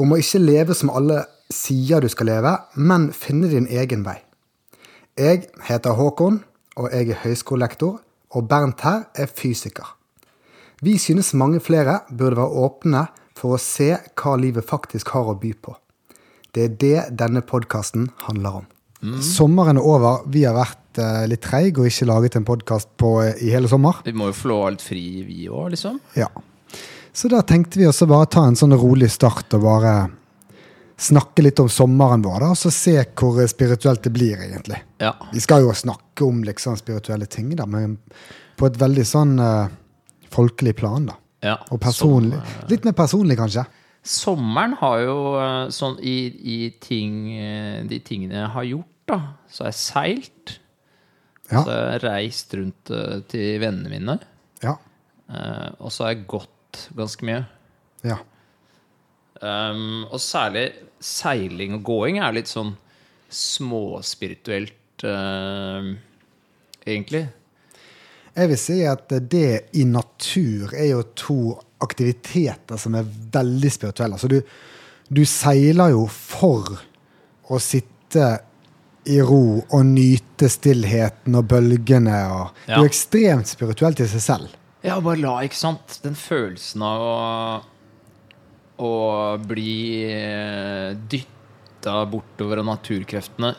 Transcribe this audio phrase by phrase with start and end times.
[0.00, 4.18] Om å ikke leve som alle sier du skal leve, men finne din egen vei.
[5.18, 6.40] Jeg heter Håkon,
[6.80, 7.98] og jeg er høyskolelektor,
[8.32, 9.98] og Bernt her er fysiker.
[10.82, 13.06] Vi synes mange flere burde være åpne
[13.38, 15.74] for å se hva livet faktisk har å by på.
[16.52, 18.70] Det er det denne podkasten handler om.
[19.24, 20.24] Sommeren er over.
[20.30, 22.92] Vi har vært uh, litt treige og ikke laget en podkast
[23.42, 23.98] i hele sommer.
[24.06, 25.98] Vi må jo få alt litt fri, vi òg, liksom.
[26.18, 26.28] Ja.
[27.12, 29.94] Så da tenkte vi også bare ta en sånn rolig start og bare
[31.02, 34.78] snakke litt om sommeren vår, da, og så se hvor spirituelt det blir, egentlig.
[35.02, 35.12] Ja.
[35.32, 37.98] Vi skal jo snakke om liksom spirituelle ting, da, men
[38.60, 39.72] på et veldig sånn uh,
[40.32, 41.18] folkelig plan, da.
[41.44, 41.56] ja.
[41.74, 42.38] Og personlig.
[42.38, 43.66] Som, Litt mer personlig, kanskje.
[44.02, 46.16] sommeren har jo eh, sånn i,
[46.54, 49.18] i ting, eh, de tingene jeg har gjort, da,
[49.50, 50.56] så har jeg seilt.
[51.50, 51.60] Ja.
[51.60, 54.18] Så har jeg reist rundt eh, til vennene mine.
[54.64, 54.78] Ja.
[55.32, 56.51] Uh, og så har jeg gått
[56.96, 57.42] ganske mye.
[58.06, 58.20] ja.
[59.42, 60.68] Um, og særlig
[61.02, 62.76] seiling og gåing er litt sånn
[63.32, 65.88] småspirituelt, uh,
[66.86, 67.24] egentlig.
[68.32, 71.40] Jeg vil si at det i natur er jo to
[71.82, 74.14] aktiviteter som er veldig spirituelle.
[74.14, 74.38] Altså du,
[75.10, 76.78] du seiler jo for
[77.50, 78.30] å sitte
[79.10, 82.18] i ro og nyte stillheten og bølgene.
[82.30, 84.58] Og Det er jo ekstremt spirituelt i seg selv.
[84.82, 86.00] Ja, bare la, ikke sant?
[86.02, 87.18] Den følelsen av å,
[88.82, 88.94] å
[89.38, 89.76] bli
[91.12, 93.52] dytta bortover av naturkreftene.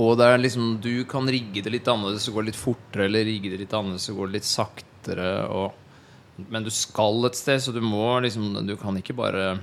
[0.00, 3.08] Og det er liksom, du kan rigge det litt annerledes, så går det litt fortere,
[3.08, 5.30] eller rigge det litt annerledes, så går det litt saktere.
[5.48, 9.58] Og, men du skal et sted, så du må liksom Du kan ikke bare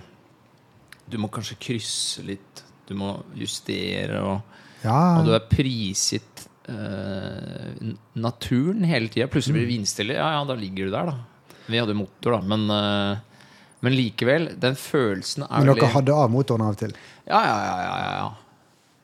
[1.10, 2.64] Du må kanskje krysse litt.
[2.90, 9.28] Du må justere, og, Ja, og du er prisgitt eh, n- naturen hele tida.
[9.32, 10.14] Plutselig blir det vindstille.
[10.18, 11.18] Ja, ja, da ligger du der, da.
[11.68, 12.42] Vi hadde motor, da.
[12.48, 13.18] Men, uh,
[13.84, 16.94] men likevel, den følelsen er Men dere dere hadde av motoren av og til.
[17.28, 18.30] Ja, ja, ja, ja, ja, ja.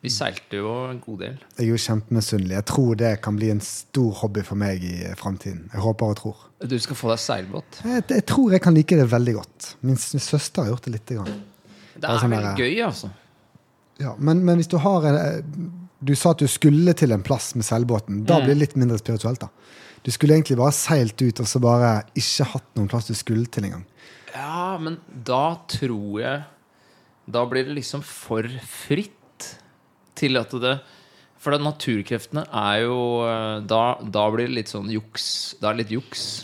[0.03, 1.35] Vi seilte jo en god del.
[1.56, 2.56] Jeg er jo kjempemisunnelig.
[2.57, 5.69] Jeg tror det kan bli en stor hobby for meg i framtiden.
[5.72, 6.41] Jeg håper og tror.
[6.68, 7.80] Du skal få deg seilbåt.
[7.88, 9.69] Jeg, jeg tror jeg kan like det veldig godt.
[9.88, 11.38] Min søster har gjort det lite grann.
[11.95, 13.12] Det er sånn veldig der- gøy, altså.
[14.01, 15.41] Ja, men, men hvis du har en, eh,
[16.03, 18.25] Du sa at du skulle til en plass med seilbåten.
[18.28, 18.46] Da Mm.
[18.46, 19.50] blir det litt mindre spirituelt, da.
[20.03, 23.46] Du skulle egentlig bare seilt ut og så bare ikke hatt noen plass du skulle
[23.47, 23.86] til engang.
[24.36, 26.44] Ja, men da tror jeg
[27.31, 29.56] Da blir det liksom for fritt
[30.16, 30.81] til at det
[31.40, 32.97] For det, naturkreftene er jo
[33.28, 35.56] eh, Da, da blir det litt sånn juks.
[35.62, 36.44] Da er det litt juks.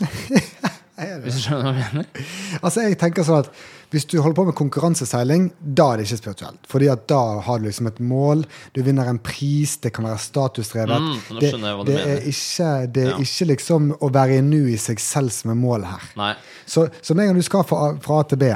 [1.24, 2.24] Hvis du skjønner hva jeg mener?
[2.62, 3.50] Altså, jeg tenker sånn at
[3.90, 6.60] Hvis du holder på med konkurranseseiling, da er det ikke spirituelt.
[6.70, 8.44] Fordi at da har du liksom et mål,
[8.76, 11.00] du vinner en pris, det kan være statusdrevet.
[11.02, 11.50] Mm, det,
[11.88, 13.18] det er ikke, det er Ja.
[13.24, 16.04] ikke liksom å være i nu i seg selv som er målet her.
[16.20, 16.34] Nei.
[16.66, 18.52] Så, så med en gang du skal fra, A- fra A til B,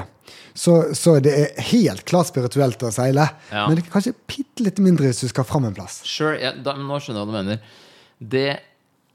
[0.55, 3.25] så, så det er helt klart spirituelt å seile.
[3.51, 3.65] Ja.
[3.67, 5.99] Men det er kanskje bitte litt mindre hvis du skal fram en plass.
[6.07, 7.59] Sure, ja, da, nå skjønner jeg hva du mener.
[8.23, 8.47] Det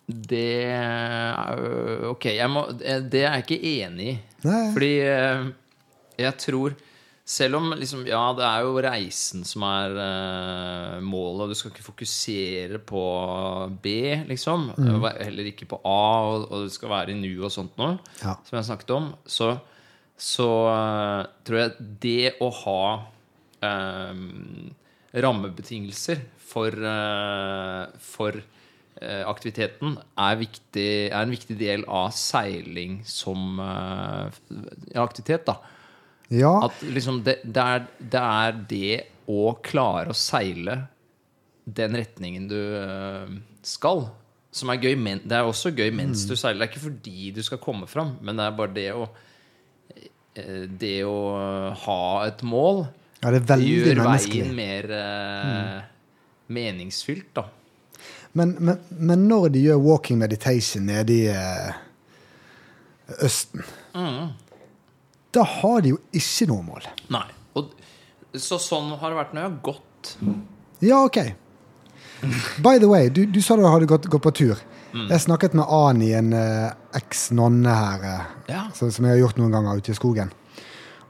[0.09, 4.19] Det øh, Ok, må, det er jeg ikke enig i.
[4.47, 4.61] Nei.
[4.73, 5.47] Fordi øh,
[6.19, 6.77] jeg tror
[7.29, 11.69] Selv om liksom, ja, det er jo reisen som er uh, målet, og du skal
[11.69, 13.03] ikke fokusere på
[13.83, 13.91] B,
[14.31, 14.71] liksom.
[14.73, 15.05] Mm.
[15.19, 18.33] Heller ikke på A, og, og du skal være i nu og sånt noe, Ja.
[18.47, 19.11] som jeg snakket om.
[19.29, 19.51] Så,
[20.17, 22.81] så uh, tror jeg det å ha
[23.61, 24.73] um,
[25.13, 28.41] rammebetingelser for, uh, for
[28.99, 35.45] aktiviteten er, viktig, er en viktig del av seiling som aktivitet.
[35.45, 35.61] da
[36.29, 38.97] Ja, At liksom det, det, er, det er det
[39.29, 40.75] å klare å seile
[41.65, 43.31] den retningen du øh,
[43.65, 44.05] skal,
[44.53, 44.93] som er gøy.
[44.97, 46.61] Men, det er også gøy mens du seiler.
[46.61, 49.09] Det er ikke fordi du skal komme fram, men det er bare det å
[49.89, 51.19] eh, Det å
[51.85, 52.85] ha et mål
[53.19, 54.51] ja det gjør veien menneskelig.
[54.55, 55.79] mer mm.
[56.55, 57.49] meningsfylt, da.
[58.31, 61.79] Men, men, men når de gjør walking meditation nede i eh,
[63.25, 64.29] Østen, Mm.
[65.35, 66.87] Da har de jo ikke noe mål.
[67.13, 67.27] Nei.
[67.59, 67.69] Og,
[68.37, 70.11] så sånn har det vært når jeg har gått.
[70.85, 71.19] Ja, ok.
[72.63, 74.59] By the way, du, du sa du hadde gått, gått på tur.
[74.91, 75.05] Mm.
[75.11, 78.63] Jeg snakket med Ani, en uh, eks-nonne her, uh, Ja.
[78.75, 80.31] som, som jeg har gjort noen ganger ute i skogen.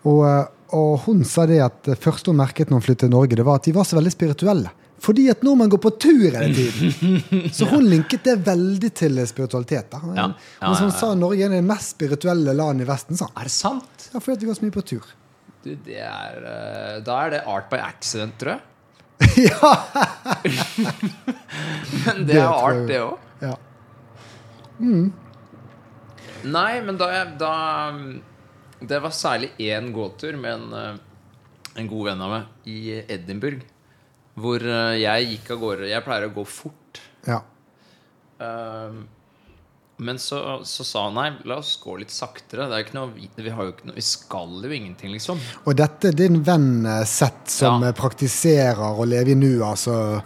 [0.03, 0.45] Og, uh,
[0.75, 3.47] og hun sa det at det første hun merket når hun flyttet til Norge, det
[3.47, 4.73] var at de var så veldig spirituelle.
[4.99, 7.21] Fordi at nordmenn går på tur hele tiden.
[7.55, 9.87] Så hun linket det veldig til spiritualitet.
[9.93, 9.99] da.
[10.17, 10.25] Ja.
[10.59, 13.15] Ja, hun sa, Norge er det mest spirituelle landet i Vesten.
[13.19, 13.29] sa.
[13.39, 14.09] Er det sant?
[14.13, 15.07] Ja, fordi vi går så mye på tur.
[15.63, 18.61] Du, det er eh, Da er det art by accident, tror jeg.
[19.49, 19.71] ja!
[22.05, 23.17] Men det Det er art, det òg.
[23.43, 23.55] ja.
[24.79, 27.09] Nei, men da,
[27.39, 27.53] da
[28.79, 30.95] Det var særlig én gåtur med en, eh,
[31.81, 33.63] en god venn av meg i Edinburgh.
[34.39, 35.87] Hvor eh, jeg gikk av gårde.
[35.91, 37.01] Jeg pleier å gå fort.
[37.27, 37.41] ja.
[38.39, 39.07] Um,
[39.99, 42.69] men så, så sa han nei, la oss gå litt saktere.
[42.71, 45.41] Det er ikke noe, vi, vi, har jo ikke noe, vi skal jo ingenting, liksom.
[45.67, 47.89] Og dette er din venn Sett som Ja.
[47.89, 50.21] eh, praktiserer å leve i nu, altså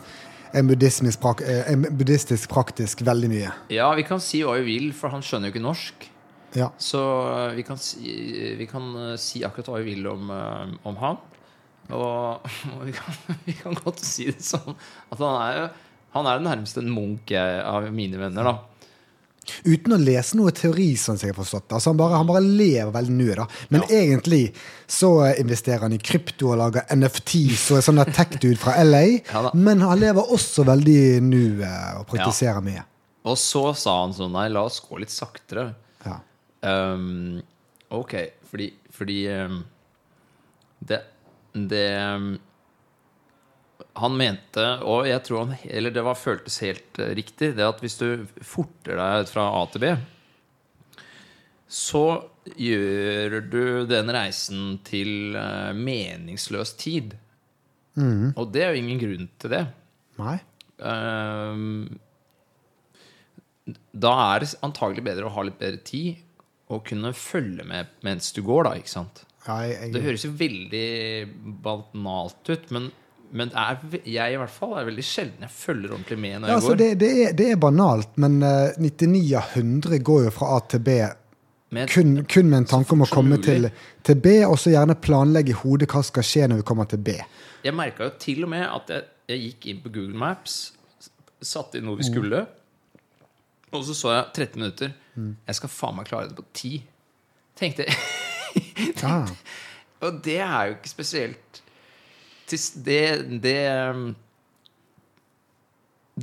[0.53, 3.53] en buddhistisk, eh, en buddhistisk praktisk veldig mye.
[3.73, 6.05] Ja, vi kan si hva vi vil, for han skjønner jo ikke norsk.
[6.53, 6.69] Ja.
[6.77, 7.01] Så
[7.33, 8.13] eh, vi kan si,
[8.59, 11.17] vi kan eh, si akkurat hva vi vil om, eh, om han.
[11.91, 15.65] Og, og vi, kan, vi kan godt si det sånn at han er
[16.13, 18.73] Han er den nærmeste en munk av mine venner, da.
[19.65, 21.73] Uten å lese noe teori, sånn som jeg har forstått.
[21.75, 23.47] Altså han, bare, han bare lever veldig nå, da.
[23.73, 24.43] Men egentlig
[24.87, 29.03] så eh, investerer han i krypto og lager NFT, så er sånn tech-dude fra LA.
[29.33, 32.83] Ja men han lever også veldig nuet og praktiserer mye.
[33.27, 35.71] Og så sa han sånn Nei, la oss gå litt saktere.
[36.05, 36.17] Ja.
[36.61, 37.41] Um,
[37.93, 38.15] ok,
[38.49, 39.59] fordi, fordi um,
[40.83, 41.01] det,
[41.53, 42.33] det um,
[44.01, 47.81] Han mente, og jeg tror han Eller det var, føltes helt eh, riktig, det at
[47.83, 49.91] hvis du forter deg fra A til B,
[51.73, 52.05] så
[52.57, 57.13] gjør du den reisen til eh, meningsløs tid.
[58.37, 59.63] Og det er jo ingen grunn til det.
[60.17, 60.37] Nei?
[60.83, 61.99] Ehm,
[63.93, 66.19] da er det antagelig bedre å ha litt bedre tid
[66.73, 68.75] og kunne følge med mens du går, da.
[68.79, 69.23] ikke sant?
[69.43, 70.85] Jeg, Det høres jo veldig
[71.63, 72.85] banalt ut, men,
[73.35, 76.53] men er, jeg i hvert fall er veldig sjelden jeg følger ordentlig med når ja,
[76.53, 76.79] jeg altså, går.
[76.83, 80.61] det, det, er, det er banalt, men uh, 99 av 100 går jo fra A
[80.71, 80.95] til B
[81.73, 83.67] Med, kun, kun med en tanke om å komme til,
[84.05, 87.01] til B, og så gjerne planlegge i hodet hva skal skje når vi kommer til
[87.01, 87.17] B.
[87.65, 90.59] Jeg merka jo til og med at jeg, jeg gikk inn på Google Maps,
[91.43, 92.45] satte inn noe vi skulle,
[93.73, 94.93] og så så jeg 13 minutter.
[95.17, 96.83] Jeg skal faen meg klare det på 10.
[97.57, 97.97] Tenkte jeg.
[99.03, 99.25] Ja.
[100.03, 101.61] Og det er jo ikke spesielt
[102.83, 103.57] Det Det,
[103.95, 104.15] um,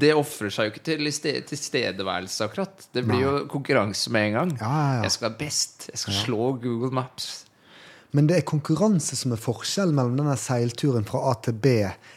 [0.01, 1.07] det ofrer seg jo ikke til
[1.49, 2.85] tilstedeværelse, akkurat.
[2.95, 4.53] Det blir jo konkurranse med en gang.
[4.61, 5.03] Ja, ja, ja.
[5.03, 5.89] Jeg skal være best.
[5.91, 7.31] Jeg skal slå Google Maps.
[8.15, 11.73] Men det er konkurranse som er forskjellen mellom denne seilturen fra A til B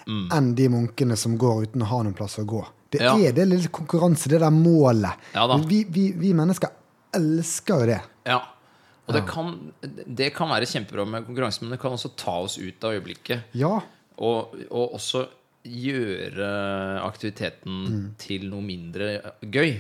[0.06, 2.62] enn de munkene som går uten å ha noen plass å gå.
[2.94, 3.06] Det Mm.
[3.06, 3.30] Ja.
[3.30, 5.18] er det lille konkurranse, det der målet.
[5.34, 6.70] Ja vi, vi, vi mennesker
[7.18, 8.02] elsker jo det.
[8.30, 8.40] Ja.
[9.08, 9.50] Og det, kan,
[10.08, 13.50] det kan være kjempebra med konkurranse, men det kan også ta oss ut av øyeblikket.
[13.60, 13.82] Ja.
[14.24, 15.26] Og, og også
[15.64, 16.48] gjøre
[17.04, 18.08] aktiviteten Mm.
[18.20, 19.10] til noe mindre
[19.42, 19.78] gøy.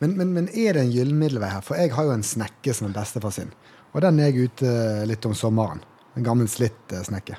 [0.00, 1.64] Men, men, men er det en gyllen middelvei her?
[1.64, 3.50] For jeg har jo en snekke som er bestefar sin.
[3.92, 4.72] Og den er jeg ute
[5.08, 5.82] litt om sommeren.
[6.16, 7.36] En gammel slitt eh, snekke.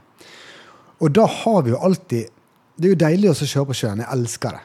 [1.02, 2.34] Og da har vi jo alltid
[2.78, 4.02] Det er jo deilig å kjøre på sjøen.
[4.04, 4.60] Jeg elsker det.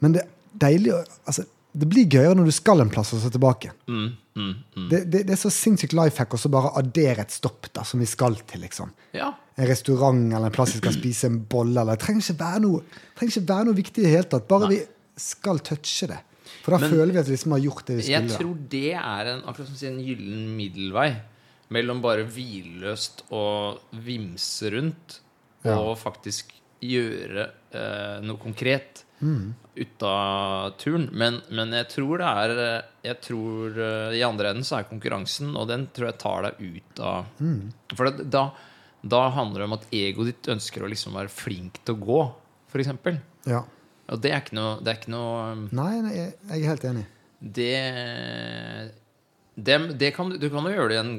[0.00, 0.28] Men det er
[0.64, 1.44] deilig å altså,
[1.78, 3.70] Det blir gøyere når du skal en plass og så tilbake.
[3.86, 4.88] Mm, mm, mm.
[4.90, 8.00] Det, det, det er så sinnssykt life hack å bare addere et stopp da, som
[8.02, 8.60] vi skal til.
[8.66, 8.90] liksom.
[9.14, 9.32] Ja.
[9.58, 11.80] En restaurant eller en plass vi skal spise en bolle.
[11.80, 12.82] eller Det trenger ikke være noe,
[13.28, 14.48] ikke være noe viktig i det hele tatt.
[14.50, 14.80] Bare vi
[15.18, 16.18] skal touche det.
[16.64, 18.28] For da Men- føler vi at vi liksom har gjort det vi Jeg skulle.
[18.28, 18.38] da.
[18.38, 21.08] tror det er en, akkurat som en gyllen middelvei
[21.70, 25.20] mellom bare hvilløst og vimse rundt
[25.64, 25.76] Ja.
[25.78, 29.54] og faktisk gjøre eh, noe konkret Mm.
[29.74, 31.08] ut av turen.
[31.12, 34.86] Men, men jeg tror det er eh, Jeg tror eh, I andre enden så er
[34.86, 37.72] konkurransen, og den tror jeg tar deg ut av Mm.
[37.94, 38.44] For det, da,
[39.02, 42.20] da handler det om at egoet ditt ønsker å liksom være flink til å gå,
[42.70, 42.92] f.eks.
[43.48, 43.64] Ja.
[44.08, 46.70] Og det er ikke noe, det er ikke noe um, Nei, nei, jeg jeg er
[46.72, 47.06] helt enig.
[47.58, 47.74] det,
[49.54, 51.14] det, det kan, Du kan jo gjøre det en,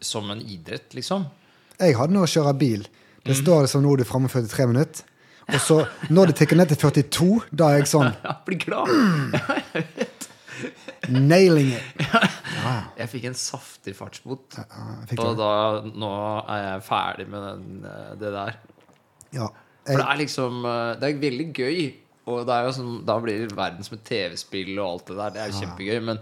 [0.00, 1.28] som en idrett, liksom.
[1.76, 2.86] Jeg hadde nå å kjøre bil.
[3.26, 5.04] Det står det som nå er du framme 43 minutter.
[5.46, 5.76] Og så
[6.10, 8.88] når det tikker ned til 42, da er jeg sånn Jeg blir glad!
[11.12, 11.84] nailing it.
[12.96, 14.56] Jeg fikk en saftig fartsbot.
[14.58, 14.64] Ja,
[15.10, 15.50] jeg Og da,
[15.92, 16.08] nå
[16.50, 18.56] er jeg ferdig med den, eh, det der.
[19.36, 19.48] Ja.
[19.86, 21.80] For det er liksom eh, Det er veldig gøy.
[22.26, 25.34] Og det er jo sånn, da blir verden som et TV-spill og alt det der.
[25.36, 25.98] Det er jo kjempegøy.
[26.08, 26.18] Men,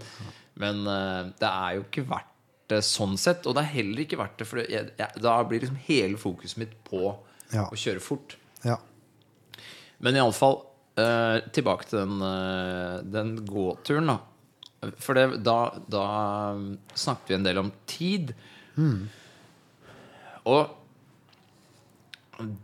[0.61, 2.31] men eh, det er jo ikke verdt
[2.69, 3.47] det sånn sett.
[3.49, 6.61] Og det er heller ikke verdt det, for jeg, jeg, da blir liksom hele fokuset
[6.61, 7.07] mitt på
[7.53, 7.65] Ja.
[7.71, 8.37] å kjøre fort.
[8.65, 8.77] ja.
[10.03, 10.59] Men iallfall
[10.99, 14.17] uh, tilbake til den, uh, den gåturen, da.
[15.01, 15.59] For det, da,
[15.89, 16.07] da
[16.93, 18.33] snakket vi en del om tid.
[20.45, 20.81] Og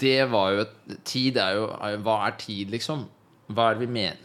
[0.04, 0.66] Det var jo
[1.08, 3.06] Tid er jo er, Hva er tid, liksom?
[3.52, 4.18] Hva er det vi mener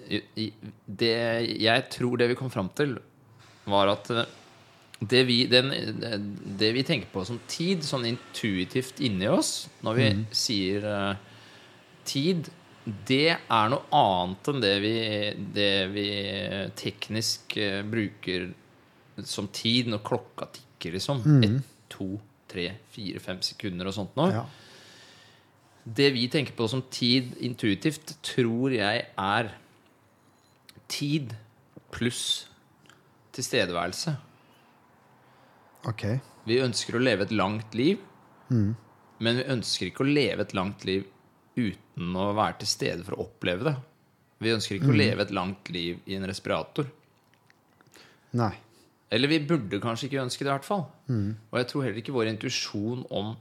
[0.86, 1.14] det,
[1.62, 2.98] Jeg tror det vi kom fram til,
[3.66, 4.28] var at eh,
[5.00, 5.72] det vi, den,
[6.58, 11.42] det vi tenker på som tid, sånn intuitivt inni oss, når vi sier uh,
[12.08, 12.48] tid,
[12.87, 14.95] det er noe annet enn det vi,
[15.57, 16.07] det vi
[16.78, 18.52] teknisk eh, bruker
[19.26, 21.25] som tid når klokka tikker, liksom.
[21.43, 22.12] Ett, to,
[22.50, 24.31] tre, fire, fem sekunder og sånt noe.
[24.35, 24.45] Ja.
[25.99, 29.50] Det vi tenker på som tid intuitivt, tror jeg er
[30.90, 31.35] tid
[31.95, 32.47] pluss
[33.35, 34.14] tilstedeværelse.
[35.90, 36.07] Ok.
[36.47, 37.99] Vi ønsker å leve et langt liv,
[39.19, 41.07] men vi ønsker ikke å leve et langt liv
[41.56, 43.75] uten å være til stede for å oppleve det.
[44.44, 46.88] Vi ønsker ikke å leve et langt liv i en respirator.
[48.36, 48.52] Nei.
[49.12, 50.84] Eller vi burde kanskje ikke ønske det, i hvert fall.
[51.50, 53.32] Og jeg tror heller ikke vår intuisjon om,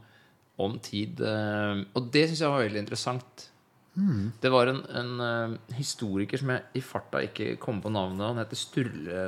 [0.62, 3.50] om tid eh, Og det syns jeg var veldig interessant.
[4.44, 8.42] Det var en, en eh, historiker som jeg i farta ikke kom på navnet Han
[8.42, 9.22] heter Sturle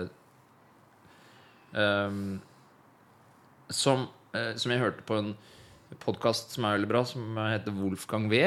[1.71, 2.39] um,
[3.71, 5.33] som, som jeg hørte på en
[6.03, 8.41] podkast som er veldig bra, som heter Wolfgang V.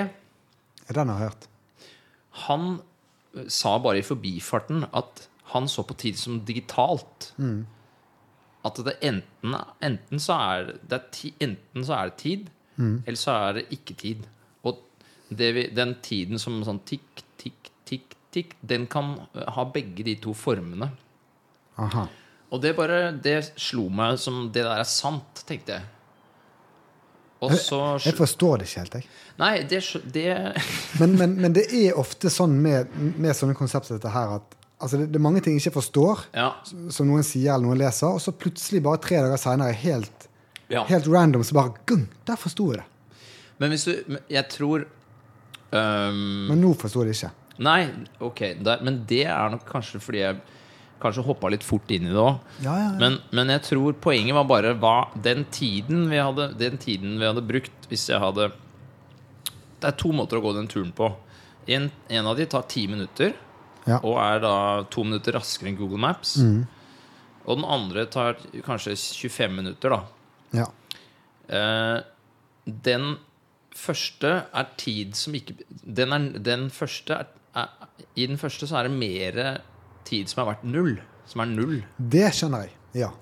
[0.95, 1.49] Den har jeg hørt.
[2.47, 2.65] Han
[3.37, 7.33] eh, sa bare i forbifarten at han så på tid som digitalt.
[8.65, 12.51] At det enten, enten, så er det ti, enten så er det tid,
[13.07, 14.27] eller så er det ikke tid.
[14.63, 14.79] Og
[15.29, 20.07] det vi, den tiden som sånn tikk, tikk, tikk, tikk, den kan eh, ha begge
[20.07, 20.91] de to formene.
[21.81, 22.07] Aha.
[22.51, 25.85] Og det bare Det slo meg som det der er sant, tenkte jeg.
[27.41, 29.07] Og så Jeg forstår det ikke helt, jeg.
[29.41, 29.81] Nei, det,
[30.13, 30.27] det
[31.01, 35.01] Men, men, men det er ofte sånn med, med sånne konsepter dette her at altså
[35.01, 36.51] det, det er mange ting jeg ikke forstår, Ja.
[36.93, 40.29] som noen sier eller noen leser, og så plutselig, bare tre dager seinere, helt,
[40.73, 40.85] ja.
[40.89, 42.87] helt random, så bare gung, Der forsto jeg det.
[43.61, 44.87] Men hvis du Jeg tror
[45.73, 46.47] um...
[46.49, 47.33] Men nå forsto jeg det ikke.
[47.61, 47.83] Nei,
[48.25, 50.39] ok, der, men det er nok kanskje fordi jeg
[51.01, 52.39] kanskje hoppa litt fort inn i det òg.
[52.65, 52.99] Ja, ja, ja.
[53.01, 57.27] Men, men jeg tror poenget var bare hva den tiden vi hadde Den tiden vi
[57.29, 58.51] hadde brukt hvis jeg hadde
[59.81, 61.09] Det er to måter å gå den turen på.
[61.71, 63.33] En, en av de tar ti minutter,
[63.89, 63.97] Ja.
[64.05, 64.55] og er da
[64.93, 66.35] to minutter raskere enn Google Maps.
[67.47, 70.03] Og den andre tar kanskje 25 minutter, da.
[70.61, 70.67] Ja.
[71.49, 72.03] Eh,
[72.67, 73.15] den
[73.75, 75.55] første er tid som ikke
[75.87, 77.71] Den, er, den første er, er,
[78.19, 79.41] I den første så er det mer
[80.11, 80.97] tid som har vært null.
[81.31, 81.79] Som er null.
[81.99, 82.75] Det skjønner jeg.
[83.05, 83.13] Ja.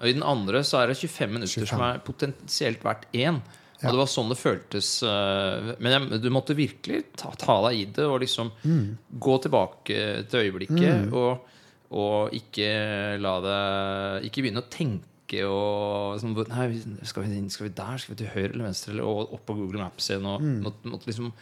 [0.00, 1.70] Og i den andre så er det 25 minutter 25.
[1.70, 3.38] som er potensielt verdt én.
[3.80, 3.88] Ja.
[3.90, 4.88] Og det var sånn det føltes.
[5.04, 8.96] eh, Men jeg, du måtte virkelig ta, ta deg i det og liksom Mm.
[9.20, 11.12] gå tilbake til øyeblikket.
[11.12, 11.44] Og,
[11.92, 16.66] og ikke la det Ikke begynne å tenke og sånn, Nei,
[17.04, 17.96] skal vi skal vi der?
[17.98, 18.92] Skal vi til høyre eller venstre?
[18.92, 20.24] Eller og opp på Google Maps igjen?
[20.26, 20.62] Og Mm.
[20.64, 21.32] måtte, måtte liksom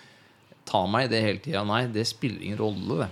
[0.66, 1.64] ta meg i det hele tida.
[1.64, 3.10] Nei, det spiller ingen rolle, det.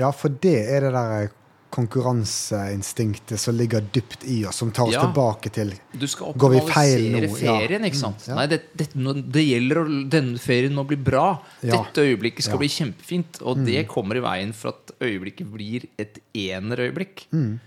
[0.00, 1.28] Ja, for det er det der
[1.70, 5.04] konkurranseinstinktet som ligger dypt i oss, som tar oss Ja.
[5.06, 8.24] tilbake til Du skal optimalisere ferien, ikke sant?
[8.26, 8.34] Mm, ja.
[8.34, 8.88] Nei, det, det,
[9.32, 11.40] det gjelder å denne ferien må bli bra.
[11.62, 11.78] Ja.
[11.78, 12.58] Dette øyeblikket skal.
[12.58, 12.64] Mm.
[12.64, 13.40] bli kjempefint.
[13.42, 17.28] Og det kommer i veien for at øyeblikket blir et enerøyeblikk.
[17.32, 17.60] Mm.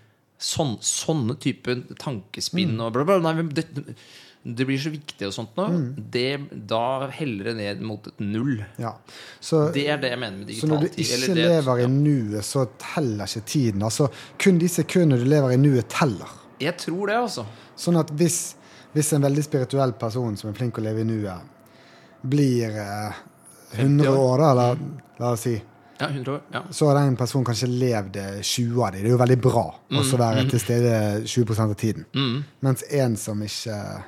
[0.44, 1.72] Sånn, sånne type
[2.04, 3.20] tankespinn og bla, bla.
[3.24, 3.68] Nei, det,
[4.46, 5.66] det blir så viktig og sånt nå.
[5.72, 5.84] Mm.
[6.12, 6.26] Det,
[6.68, 8.58] da heller det ned mot et null.
[8.82, 8.92] Ja.
[9.40, 11.06] Så, Det er det jeg mener med så når digital du tid.
[11.06, 13.82] ikke eller det- lever i nuet, så teller ikke tiden.
[13.88, 16.28] Altså, kun de sekundene du lever i nuet, teller.
[16.60, 17.46] Jeg tror det, altså.
[17.76, 18.56] Sånn at hvis,
[18.94, 21.40] hvis en veldig spirituell person som er flink å leve i nuet,
[22.24, 23.14] blir eh,
[23.80, 24.38] 100 år.
[24.40, 24.78] da, eller
[25.20, 25.62] la oss si,
[26.00, 26.42] Ja, 100 år.
[26.52, 26.62] Ja.
[26.72, 29.02] så har den personen kanskje levd eh, 20 av dem.
[29.04, 32.06] Det er jo veldig bra å også være til stede 20% av tiden.
[32.14, 32.44] Mm.
[32.62, 34.04] Mens en som ikke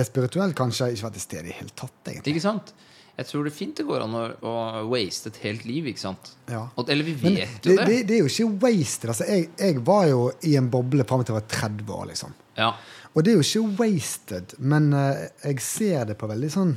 [0.00, 2.34] er spirituell, kanskje ikke vært til stede i det hele tatt, egentlig.
[2.34, 2.74] Ikke sant?
[3.16, 4.54] Jeg tror det er fint det går an å, å
[4.90, 6.34] waste et helt liv, ikke sant?
[6.52, 6.66] Ja.
[6.76, 7.86] Og, eller vi vet Men, jo det.
[7.88, 9.12] det, det er jo ikke wasted.
[9.14, 12.36] Altså, jeg, jeg var jo i en boble fram til jeg var 30 år, liksom.
[12.58, 12.74] Ja.
[13.16, 16.74] Og det er jo ikke wasted, men uh, jeg ser det på veldig sånn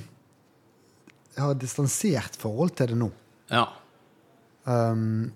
[1.36, 3.12] Jeg har et distansert forhold til det nå.
[3.52, 3.68] ja.
[4.70, 5.32] Um,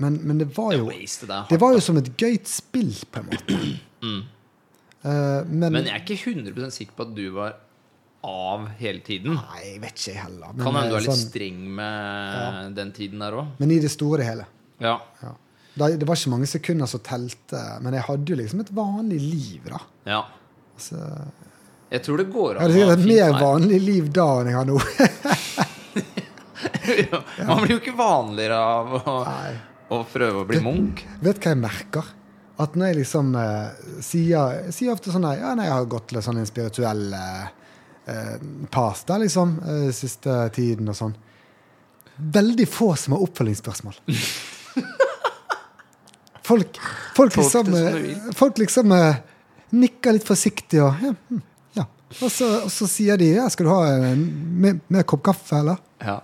[0.00, 3.58] men, men det var jo det var jo som et gøyt spill, på en måte.
[4.02, 4.14] Eh,
[5.02, 7.52] men, Men jeg er ikke 100 sikker på at du var
[8.22, 9.34] av hele tiden.
[9.34, 10.52] Nei, jeg vet ikke heller.
[10.54, 13.46] Men, Kan hende du eh, er litt sånn- streng med den tiden der òg.
[13.58, 14.44] men i det store hele.
[14.78, 15.00] Ja.
[15.22, 15.32] Ja.
[15.74, 19.60] Det var ikke mange sekunder som telte, men jeg hadde jo liksom et vanlig liv,
[19.70, 19.78] da.
[20.06, 20.22] ja.
[20.76, 20.98] Altså,
[21.92, 24.46] Jeg tror det går jeg an hadde å sikkert et mer vanlig liv da enn
[24.50, 24.78] jeg har nå.
[27.46, 29.14] Man blir jo ikke vanligere av å,
[29.92, 31.02] å prøve å bli munk.
[31.22, 32.04] Vet du hva jeg merker?
[32.60, 36.20] At når jeg liksom eh, sier sier ofte sånn ja, nei, jeg har gått til
[36.24, 38.40] sånn en spirituell eh,
[38.70, 41.14] pasta, liksom, eh, siste tiden og sånn.
[42.16, 43.96] Veldig få som har oppfølgingsspørsmål.
[46.42, 46.78] Folk,
[47.14, 49.20] folk liksom, eh, folk liksom eh,
[49.78, 51.42] nikker litt forsiktig og ja, hm,
[51.78, 51.84] ja.
[52.18, 54.24] Og, så, og så sier de ja, skal du ha en
[54.60, 55.78] mer, mer kopp kaffe, eller?
[56.02, 56.18] Ja.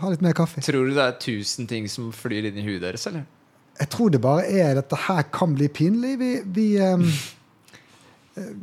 [0.00, 0.62] Ha litt mer kaffe.
[0.64, 3.26] Tror du det er tusen ting som flyr inn i huet deres, eller?
[3.78, 6.16] Jeg tror det bare er dette her kan bli pinlig.
[6.18, 7.04] Vi, vi, um,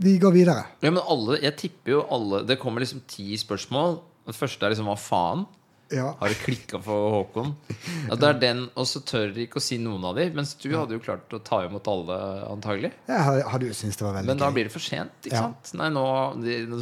[0.03, 0.65] vi går videre.
[0.84, 4.00] Ja, men alle, Jeg tipper jo alle Det kommer liksom ti spørsmål.
[4.27, 5.45] Det første er liksom hva faen?
[5.94, 6.15] Ja.
[6.20, 7.51] Har det klikka for Håkon?
[8.10, 10.34] Ja, det er den, Og så tør de ikke å si noen av dem.
[10.38, 12.18] Mens du hadde jo klart å ta imot alle,
[12.50, 12.92] antagelig.
[13.10, 15.13] Jeg hadde jo syntes det var veldig Men da blir det for sent.
[15.24, 15.44] ikke Ja.
[15.48, 15.74] sant?
[15.77, 16.06] Nei, nå,
[16.42, 16.80] de, nå,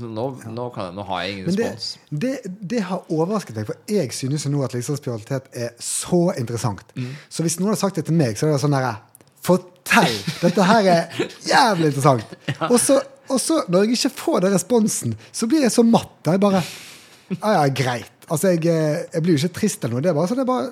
[0.55, 2.19] nå, kan jeg, nå har jeg ingen Men det, respons.
[2.25, 2.33] det,
[2.73, 4.99] det har overrasket meg, for jeg synes jo nå at liksom
[5.53, 6.85] er så interessant.
[6.95, 7.11] Mm.
[7.29, 8.95] Så hvis noen hadde sagt det til meg, så er det sånn derre
[9.43, 10.15] Fortell!
[10.39, 12.37] Dette her er jævlig interessant.
[12.71, 16.11] Og, så, når jeg ikke får den responsen, så blir jeg så matt.
[16.27, 16.61] Jeg bare
[17.41, 18.11] Ja, ja, greit.
[18.29, 20.05] Altså, jeg, eh, jeg blir jo ikke trist eller noe.
[20.05, 20.71] Det er bare sånn jeg bare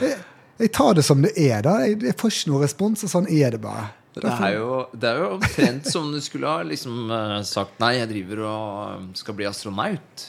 [0.00, 0.16] jeg,
[0.62, 1.76] jeg tar det som det er, da.
[1.84, 3.90] Jeg, jeg får ikke noen respons, og sånn er det bare.
[4.16, 7.98] Det er, jo, det er jo omtrent som du skulle ha liksom eh, sagt Nei,
[7.98, 10.28] jeg driver og eh, skal bli astronaut.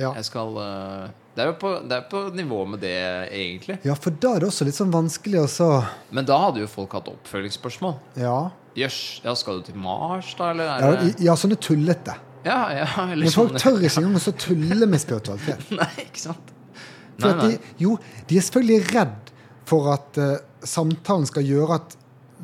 [0.00, 0.10] Ja.
[0.16, 2.96] Jeg skal det, er jo på, det er på nivå med det,
[3.30, 3.78] egentlig.
[3.86, 5.68] ja, for da er det også litt sånn vanskelig å så
[6.10, 7.94] Men da hadde jo folk hatt oppfølgingsspørsmål.
[8.18, 8.50] Ja.
[8.78, 10.50] Jøss, ja, skal du til Mars, da?
[10.54, 12.16] Eller Ja, er det ja sånne tullete.
[12.44, 15.66] Ja, ja, eller Men folk sånn- tør ikke engang å så tulle med spiritualitet.
[15.80, 16.52] Nei, ikke sant?
[17.20, 17.48] Nei, nei.
[17.50, 17.98] de, jo,
[18.30, 19.32] de er selvfølgelig redd
[19.68, 20.30] for at uh,
[20.64, 21.96] samtalen skal gjøre at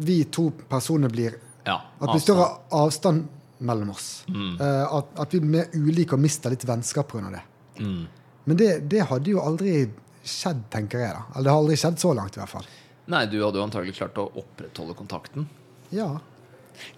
[0.04, 3.24] vi to personer blir Ja, At det blir større avstand
[3.64, 4.10] mellom oss.
[4.28, 4.58] Mm.
[4.60, 7.30] Uh, at, at vi blir ulike og mister litt vennskap pga.
[7.32, 7.40] det.
[7.80, 8.04] Mm.
[8.44, 9.78] Men det, det hadde jo aldri
[10.26, 11.16] skjedd, tenker jeg.
[11.16, 11.24] da.
[11.32, 12.68] Eller det har aldri skjedd så langt, i hvert fall.
[13.10, 15.48] Nei, du hadde jo antagelig klart å opprettholde kontakten.
[15.94, 16.10] Ja.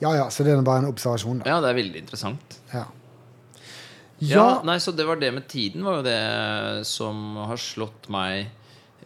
[0.03, 1.49] Ja ja, så det er bare en observasjon, da.
[1.51, 2.59] Ja, det er veldig interessant.
[2.73, 2.85] Ja.
[4.19, 8.09] Ja, Ja, nei, så det var det med tiden var jo det som har slått
[8.11, 8.49] meg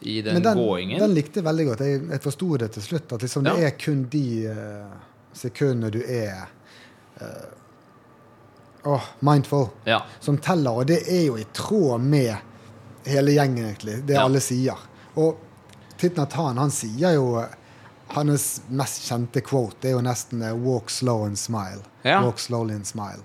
[0.00, 0.98] i den, men den, gåingen.
[1.02, 1.80] den likte jeg veldig godt.
[1.84, 3.12] Jeg, jeg forsto det til slutt.
[3.12, 4.94] At liksom det er kun de uh,
[5.36, 6.48] sekundene du er
[7.20, 10.00] uh, oh, mindful, Ja.
[10.20, 10.70] som teller.
[10.80, 12.34] Og det er jo i tråd med
[13.06, 14.00] hele gjengen, egentlig.
[14.06, 14.24] Det Ja.
[14.24, 14.76] alle sier.
[15.16, 15.36] Og
[15.98, 17.44] Titnatan, han sier jo
[18.14, 21.84] Hans mest kjente quote er jo nesten eh, 'walk slow and smile'.
[22.04, 22.20] Ja.
[22.24, 23.22] Walk slowly and smile.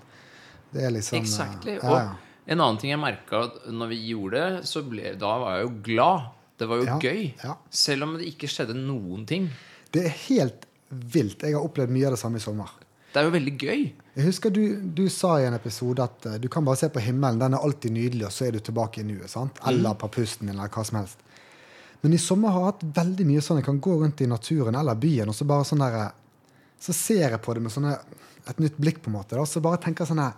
[0.72, 1.78] Det er liksom eh, Exactly.
[1.82, 5.56] ja, Og en annen ting jeg merka når vi gjorde det, så ble, da var
[5.58, 6.28] jeg jo glad.
[6.58, 7.34] Det var jo Ja, gøy.
[7.44, 7.54] ja.
[7.70, 9.50] Selv om det ikke skjedde noen ting.
[9.92, 11.42] Det er helt vilt.
[11.42, 12.68] Jeg har opplevd mye av det samme i sommer.
[13.12, 13.84] Det er jo veldig gøy.
[14.16, 14.62] Jeg husker du,
[14.94, 17.38] du sa i en episode at uh, du kan bare se på himmelen.
[17.40, 19.30] Den er alltid nydelig, og så er du tilbake i nuet.
[19.30, 19.56] sant?
[19.66, 21.22] Eller på pusten din, eller hva som helst.
[22.00, 24.76] Men i sommer har jeg hatt veldig mye sånn jeg kan gå rundt i naturen
[24.78, 26.10] eller byen, og så bare sånn der, eh,
[26.78, 27.98] Så ser jeg på det med sånne,
[28.46, 29.34] et nytt blikk, på en måte.
[29.34, 30.36] Da, så bare tenker sånn her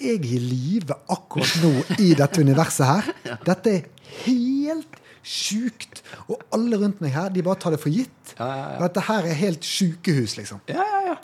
[0.00, 3.10] Jeg er i live akkurat nå i dette universet her.
[3.48, 3.84] Dette er
[4.24, 6.02] helt sjukt.
[6.28, 8.34] Og alle rundt meg her, de bare tar det for gitt.
[8.38, 8.78] Ja, ja, ja.
[8.88, 10.64] Dette her er helt sjukehus, liksom.
[10.66, 11.16] Ja, ja, ja.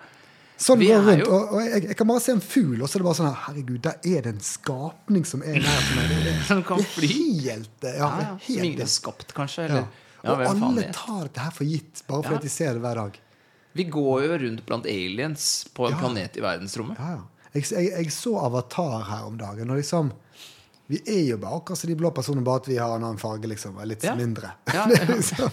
[0.61, 3.01] Sånn går rundt, og, og jeg, jeg kan bare se en fugl, og så er
[3.03, 5.87] det bare sånn her, Herregud, der er det en skapning som er nær.
[6.27, 7.09] Det, Som kan fly.
[7.47, 8.31] helt Ja, ja, ja.
[8.45, 9.65] Som ingen har skapt, kanskje.
[9.71, 9.87] Eller,
[10.21, 13.17] ja, Og alle tar dette her for gitt, bare fordi de ser det hver dag.
[13.73, 16.99] Vi går jo rundt blant aliens på en planet i verdensrommet.
[17.01, 17.47] Ja, ja.
[17.55, 20.13] Jeg, jeg, jeg så Avatar her om dagen, og liksom
[20.91, 23.19] Vi er jo bare akkurat som de blå personene, bare at vi har en annen
[23.19, 23.79] farge, liksom.
[23.79, 24.53] og Litt mindre.
[25.09, 25.51] Liksom,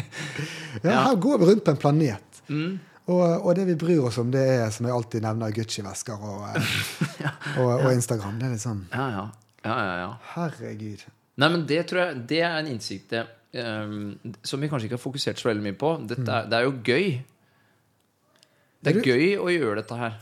[0.82, 1.02] Ja.
[1.10, 2.40] her går vi rundt på en planet.
[2.48, 2.78] Mm.
[3.10, 6.44] Og, og det vi bryr oss om, det er, som jeg alltid nevner, Gucci-vesker og,
[7.24, 8.38] ja, og, og Instagram.
[8.38, 9.24] Det er litt Ja, ja.
[9.66, 10.10] ja, ja, ja.
[10.36, 11.02] Herregud.
[11.42, 13.22] Nei, men det tror jeg Det er en innsikt det,
[13.58, 14.12] um,
[14.46, 15.92] som vi kanskje ikke har fokusert så veldig mye på.
[16.12, 17.08] Dette er, det er jo gøy.
[18.82, 20.14] Det er er gøy å gjøre dette her.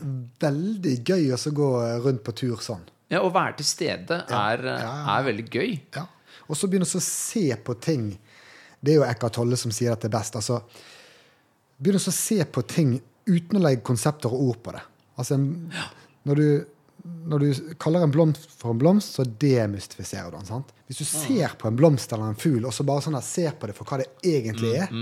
[0.44, 1.68] Veldig gøy å gå
[2.06, 2.86] rundt på tur sånn.
[3.10, 5.18] Ja, Å være til stede er, Ja, ja.
[5.18, 5.70] er veldig gøy.
[5.96, 6.06] Ja.
[6.46, 8.12] Og så begynne å se på ting.
[8.80, 10.36] Det er jo Eckhart Tolle som sier at det er best.
[10.38, 10.60] altså
[11.80, 12.98] Begynne å se på ting
[13.30, 14.82] uten å legge konsepter og ord på det.
[15.20, 16.66] Altså når, du,
[17.30, 20.48] når du kaller en blomst for en blomst, så demystifiserer du den.
[20.48, 20.72] sant?
[20.90, 23.56] Hvis du ser på en blomst eller en fugl og så bare sånn der, ser
[23.60, 24.92] på det for hva det egentlig er,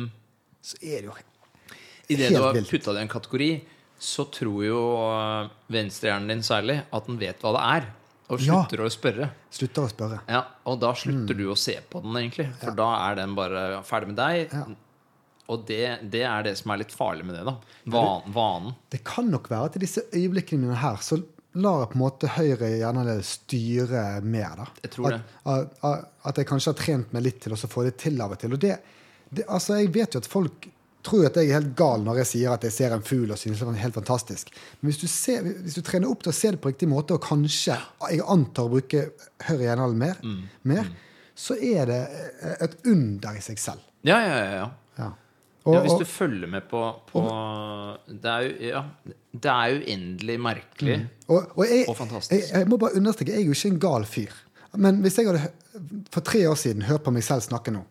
[0.63, 1.79] så er det jo helt vilt.
[2.09, 3.51] Idet det du har putta det i en kategori,
[3.99, 7.89] så tror jo øh, venstrehjernen din særlig at den vet hva det er.
[8.29, 8.59] Og Ja.
[8.61, 9.31] slutter å spørre.
[9.51, 10.19] Slutter å spørre.
[10.29, 12.51] Ja, Og da slutter du å se på den, egentlig.
[12.61, 14.53] For da er den bare ferdig med deg.
[14.53, 14.67] Ja.
[15.49, 17.45] Og det, det er det som er litt farlig med det.
[17.49, 17.55] da
[17.95, 18.75] Van, Vanen.
[18.93, 21.17] Det kan nok være at i disse øyeblikkene mine her, så
[21.59, 24.57] lar jeg på en måte Høyre gjerne styre mer.
[24.61, 24.67] da.
[24.85, 25.21] Jeg tror det.
[25.49, 28.35] At, at, at jeg kanskje har trent meg litt til å få det til av
[28.37, 28.53] og til.
[28.55, 28.77] Og det,
[29.31, 30.69] det, altså Jeg vet jo at folk
[31.09, 33.39] tror at jeg er helt gal når jeg sier at jeg ser en fugl og
[33.41, 34.51] synes det er helt fantastisk.
[34.81, 37.17] Men hvis du, ser, hvis du trener opp til å se det på riktig måte,
[37.17, 37.79] og kanskje
[38.11, 39.07] jeg antar å bruke
[39.49, 40.43] høyre hjernehalvdel mer, Mm.
[40.69, 40.91] mer,
[41.39, 42.01] så er det
[42.61, 43.81] et under i seg selv.
[44.05, 44.53] Ja, ja, ja.
[44.59, 44.69] ja.
[45.69, 45.75] Ja.
[45.75, 47.23] Og, ja, hvis du følger med på, på
[48.09, 48.83] det, er jo, ja,
[49.37, 50.95] det er jo uendelig merkelig.
[51.27, 52.33] Og, og, jeg, Og fantastisk.
[52.33, 54.39] Jeg, jeg må bare understreke, jeg er jo ikke en gal fyr.
[54.81, 55.51] Men hvis jeg hadde
[56.13, 57.85] for tre år siden hørt på meg selv snakke nå,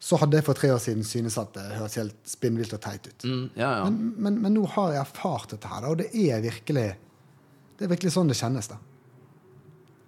[0.00, 3.06] så hadde jeg for tre år siden synes at det høres helt spinnvilt og teit
[3.06, 3.24] ut.
[3.24, 3.88] Mm, ja, ja.
[3.88, 6.86] Men, men, men nå har jeg erfart dette her, og det er virkelig
[7.76, 8.68] Det er virkelig sånn det kjennes.
[8.68, 8.76] da.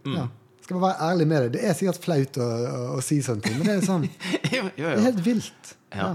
[0.06, 0.16] Mm.
[0.16, 0.26] Ja.
[0.62, 1.52] Skal bare være ærlig med det.
[1.56, 4.04] Det er sikkert flaut å, å, å si sånne ting, men det er sånn
[4.54, 5.72] jo, jo, Det er helt vilt.
[5.92, 6.10] Ja.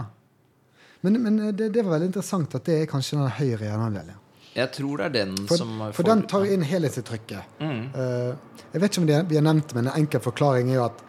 [1.02, 4.24] Men, men det, det var veldig interessant at det er kanskje den høyre hjernehalvdelen.
[4.58, 7.60] Jeg tror det er den For, som for den tar inn helhetsinntrykket.
[7.62, 7.84] Mm.
[7.94, 10.86] Uh, jeg vet ikke om det, vi har nevnt men en enkel forklaring er jo
[10.88, 11.04] at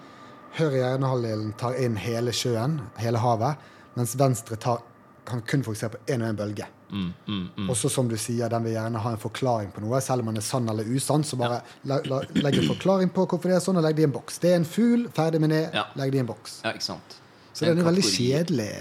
[0.58, 3.56] høyre hjernehalvdelen tar inn hele sjøen, hele havet,
[3.96, 4.82] mens venstre tar,
[5.28, 6.66] kan kun fokusere på én og én bølge.
[6.90, 7.70] mm, mm, mm.
[7.70, 10.30] Og så som du sier, den vil gjerne ha en forklaring på noe, selv om
[10.30, 11.24] den er sann eller usann.
[11.24, 14.08] Så bare la, legg en forklaring på hvorfor det er sånn, og legg det i
[14.08, 14.40] en boks.
[14.44, 15.84] Det er en fugl, ferdig med det, Ja.
[16.00, 16.60] legg det i en boks.
[16.64, 17.20] Ja, ikke sant.
[17.52, 18.72] Så En den er veldig kjedelig.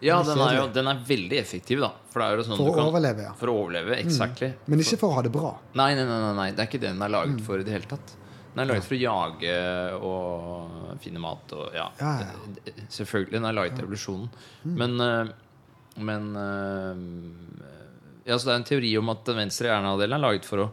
[0.00, 1.90] Ja, den er jo den er veldig effektiv, da.
[2.12, 3.32] For sånn For å kan, overleve, ja.
[3.38, 4.52] For å overleve, exactly.
[4.66, 5.52] Men ikke for å ha det bra.
[5.76, 7.16] Nei, nei, nei, nei, det er ikke det den er Mm.
[7.18, 8.14] laget for i det hele tatt.
[8.54, 9.52] Den er laget for å jage
[10.02, 11.88] og finne mat og ja.
[12.00, 12.32] Ja, ja.
[12.34, 12.86] Mm.
[12.88, 13.32] Selvfølgelig.
[13.36, 14.28] Den er laget til evolusjonen.
[14.64, 15.32] Men, eh,
[15.98, 20.44] men eh, Ja, så det er en teori om at den venstre hjernehalvdelen er laget
[20.48, 20.70] for å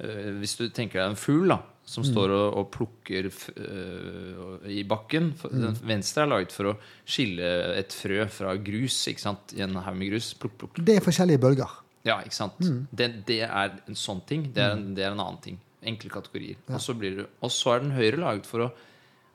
[0.00, 2.10] eh, Hvis du tenker deg en fugl da som Mm.
[2.12, 5.32] står og, og plukker eh, i bakken.
[5.50, 5.80] Den Mm.
[5.90, 6.76] venstre er laget for å
[7.06, 7.48] skille
[7.78, 9.54] et frø fra grus ikke sant?
[9.56, 10.32] i en haug med grus.
[10.38, 11.70] Plukk, plukk, Det er forskjellige bølger.
[12.04, 12.58] ja, ikke sant?
[12.60, 12.86] Mm.
[12.94, 14.52] Det, det er en sånn ting.
[14.54, 15.58] Det er en, det er en annen ting.
[15.82, 16.56] Enkle kategorier.
[16.68, 18.70] Og, så blir det, og så er den høyre laget for å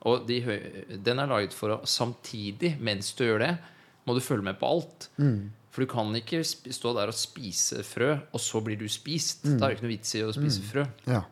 [0.06, 0.36] Og de
[1.02, 3.58] den er laget for å samtidig, mens du gjør det,
[4.06, 5.08] må du følge med på alt.
[5.18, 5.50] Mm.
[5.72, 9.42] For du kan ikke stå der og spise frø, og så blir du spist.
[9.44, 9.58] Mm.
[9.58, 10.84] Da er det ikke noe vits i å spise frø.
[11.10, 11.24] Ja.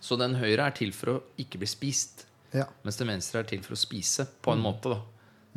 [0.00, 2.24] Så den høyre er til for å ikke bli spist.
[2.52, 2.64] ja.
[2.82, 4.62] Mens den venstre er til for å spise, på en Mm.
[4.64, 5.00] måte, da.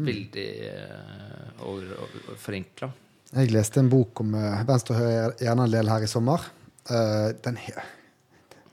[0.03, 2.89] Veldig uh, over, over, forenkla.
[3.33, 6.39] Jeg leste en bok om uh, venstre og høyre hjernedel her i sommer.
[6.89, 7.57] Uh, den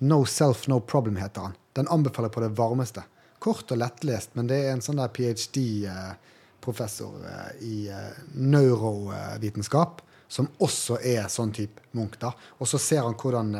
[0.00, 1.52] No Self, No Problem heter han.
[1.76, 3.02] Den anbefaler på det varmeste.
[3.38, 7.12] Kort og lettlest, men det er en sånn der ph.d.-professor
[7.60, 7.88] i
[8.34, 12.18] neurovitenskap, som også er sånn type Munch.
[12.20, 12.32] da.
[12.58, 13.54] Og så ser han hvordan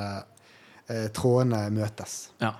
[0.91, 2.19] eh, trådene møtes.
[2.43, 2.55] Ja.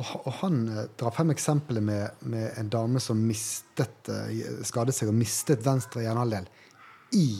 [0.00, 4.96] Og, og han eh, drar frem eksempelet med, med en dame som mistet, eh, skadet
[4.96, 6.48] seg og mistet venstre hjernehalvdel
[7.18, 7.30] i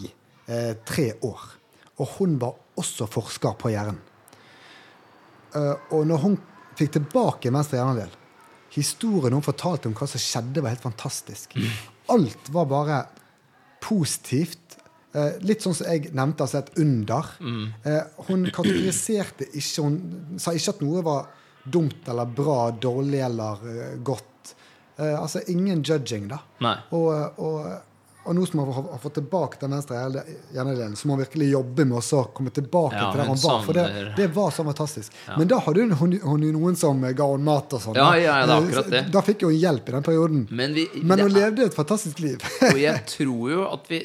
[0.50, 1.48] eh, tre år.
[2.00, 4.00] Og hun var også forsker på hjernen.
[5.56, 6.40] Eh, og når hun
[6.78, 8.16] fikk tilbake venstre hjernehalvdel
[8.70, 11.56] Historien hun fortalte om hva som skjedde, var helt fantastisk.
[12.14, 12.98] Alt var bare
[13.82, 14.76] positivt.
[15.12, 17.30] Eh, litt sånn som jeg nevnte, altså et under.
[17.84, 21.28] Eh, hun kategoriserte ikke Hun sa ikke at noe var
[21.70, 24.54] dumt eller bra, dårlig eller uh, godt.
[24.96, 26.38] Eh, altså ingen judging, da.
[26.96, 27.66] Og, og,
[28.24, 31.22] og nå som hun har, har fått tilbake den venstre hjerne- hjernedelen, så må hun
[31.24, 33.60] virkelig jobbe med å så komme tilbake Ja, til der hun var.
[33.66, 33.84] For det,
[34.16, 35.18] det var så fantastisk.
[35.36, 37.98] Men da hadde hun, hun, hun noen som ga henne mat og sånn.
[37.98, 38.22] Ja, da.
[38.22, 38.60] ja, ja,
[39.00, 39.10] Eh.
[39.12, 40.46] Da fikk hun hjelp i den perioden.
[40.50, 42.40] Men, vi, Men hun levde et fantastisk liv.
[42.70, 44.00] Og jeg tror jo at vi,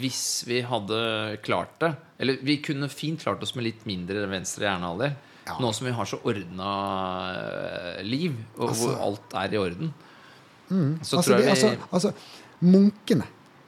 [0.00, 0.98] hvis vi hadde
[1.44, 5.12] klart det Eller vi kunne fint klart oss med litt mindre venstre hjernehalvdel.
[5.44, 5.58] Ja.
[5.60, 6.70] Nå som vi har så ordna
[7.34, 9.92] eh, liv, og Altså- hvor alt er i orden.
[10.68, 12.12] Så altså, tror jeg vi altså, altså,
[12.64, 13.26] munkene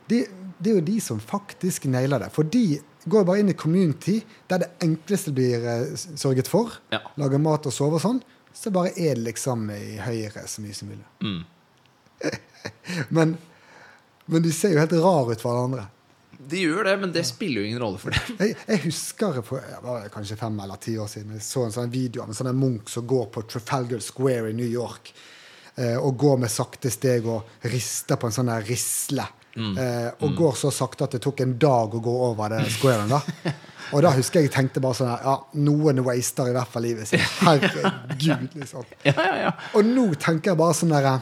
[0.09, 0.22] det,
[0.59, 2.31] Det er jo de som faktisk nailer det.
[2.33, 6.72] For de går bare inn i community der det enkleste blir eh, sørget for.
[6.90, 7.02] Ja.
[7.20, 8.22] Lager mat og sover og sånn.
[8.57, 11.05] Så bare er det liksom i høyre så mye som mulig.
[11.20, 11.44] Mm.
[13.11, 13.37] Men,
[14.26, 15.85] men de ser jo helt rar ut for alle andre.
[16.36, 18.36] De gjør det, men det spiller jo ingen rolle for dem.
[18.42, 21.74] Jeg, jeg husker for jeg var kanskje fem eller ti år siden jeg så en
[21.74, 25.14] sånn video av en sånn munk som går på Trafalgar Square i New York.
[25.76, 28.64] Eh, og går med sakte steg og rister på en sånn der
[29.56, 29.72] Mm.
[29.80, 33.08] Eh, og går så sakte at det tok en dag å gå over det squaren.
[33.08, 33.22] da
[33.94, 37.08] Og da husker jeg tenkte bare sånn her Ja, noen waster i hvert fall livet
[37.08, 37.22] sitt.
[37.46, 38.84] Herregud, liksom.
[39.06, 39.52] Ja, ja, ja.
[39.78, 41.14] Og nå tenker jeg bare sånn derre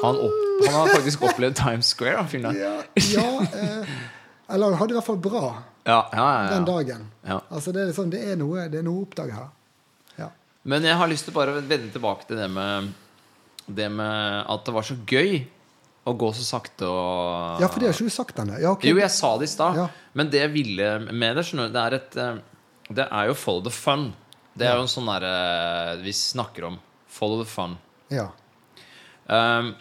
[0.00, 0.20] Han,
[0.62, 2.22] han har faktisk opplevd Times Square.
[2.22, 2.60] Han, fyren der.
[2.62, 2.74] Ja,
[3.18, 3.98] ja eh,
[4.48, 5.42] Eller han hadde i hvert fall bra
[5.88, 7.04] ja, ja, ja, den dagen.
[7.24, 7.40] Ja.
[7.48, 9.52] Altså det er, liksom, det er noe det er noe å oppdage her.
[10.18, 10.30] Ja.
[10.68, 12.90] Men jeg har lyst til bare å vende tilbake til det med,
[13.66, 15.40] det med at det var så gøy
[16.08, 18.56] å gå så sakte og Ja, for det har ikke du sagt ennå.
[18.60, 18.86] Ja, ok.
[18.88, 19.80] Jo, jeg sa det i stad.
[19.80, 19.88] Ja.
[20.16, 22.38] Men det jeg ville med det, skjønner du, det er et eh,
[23.00, 24.10] Det er jo follow the fun.
[24.58, 26.78] Det er jo en sånn derre Vi snakker om
[27.12, 27.76] follow the fun.
[28.12, 28.30] Ja.
[29.28, 29.74] Um,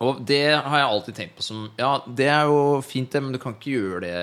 [0.00, 3.34] Og det har jeg alltid tenkt på som Ja, det er jo fint, det, men
[3.34, 4.20] du kan ikke gjøre det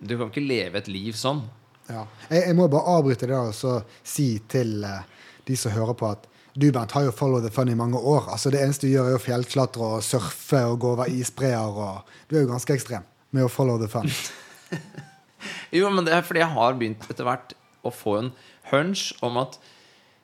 [0.00, 1.42] Du kan ikke leve et liv sånn.
[1.88, 2.06] Ja.
[2.30, 5.02] Jeg, jeg må bare avbryte det og så si til eh,
[5.44, 8.30] de som hører på, at du, Bent, har jo Follow the Fun i mange år.
[8.32, 11.66] Altså Det eneste du gjør, er å fjellklatre og surfe og gå over isbreer.
[11.66, 14.08] Og du er jo ganske ekstrem med å follow the fun.
[15.74, 17.52] Jo, men det er fordi jeg har begynt etter hvert
[17.84, 18.30] å få en
[18.70, 19.58] hunch om at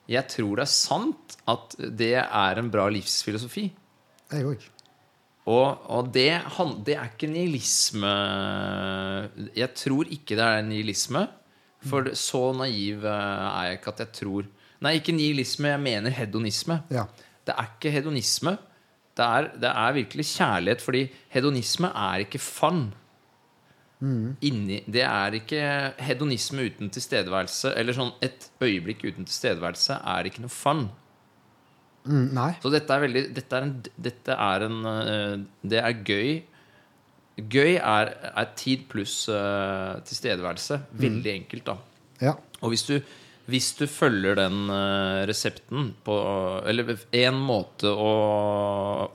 [0.09, 3.67] jeg tror det er sant at det er en bra livsfilosofi.
[4.31, 4.67] Jeg òg.
[5.51, 8.11] Og, og det, han- det er ikke nihilisme
[9.57, 11.27] Jeg tror ikke det er nihilisme.
[11.89, 14.45] For så naiv eh, er jeg ikke at jeg tror
[14.81, 16.79] Nei, ikke nihilisme, jeg mener hedonisme.
[16.89, 17.03] Ja.
[17.45, 18.55] Det er ikke hedonisme.
[19.17, 22.87] Det er, det er virkelig kjærlighet, fordi hedonisme er ikke fun.
[24.01, 25.61] Inni, det er ikke
[26.01, 27.75] hedonisme uten tilstedeværelse.
[27.77, 30.87] Eller sånn et øyeblikk uten tilstedeværelse er ikke noe fun.
[32.05, 32.37] Mm.
[32.63, 36.31] Så dette er veldig Dette er en, dette er en eh, Det er gøy.
[37.41, 40.81] Gøy er, er tid pluss uh, tilstedeværelse.
[40.99, 41.77] Veldig enkelt, da.
[42.21, 42.33] Ja.
[42.61, 42.97] Og hvis du,
[43.49, 46.17] hvis du følger den uh, resepten på
[46.69, 48.11] Eller én måte å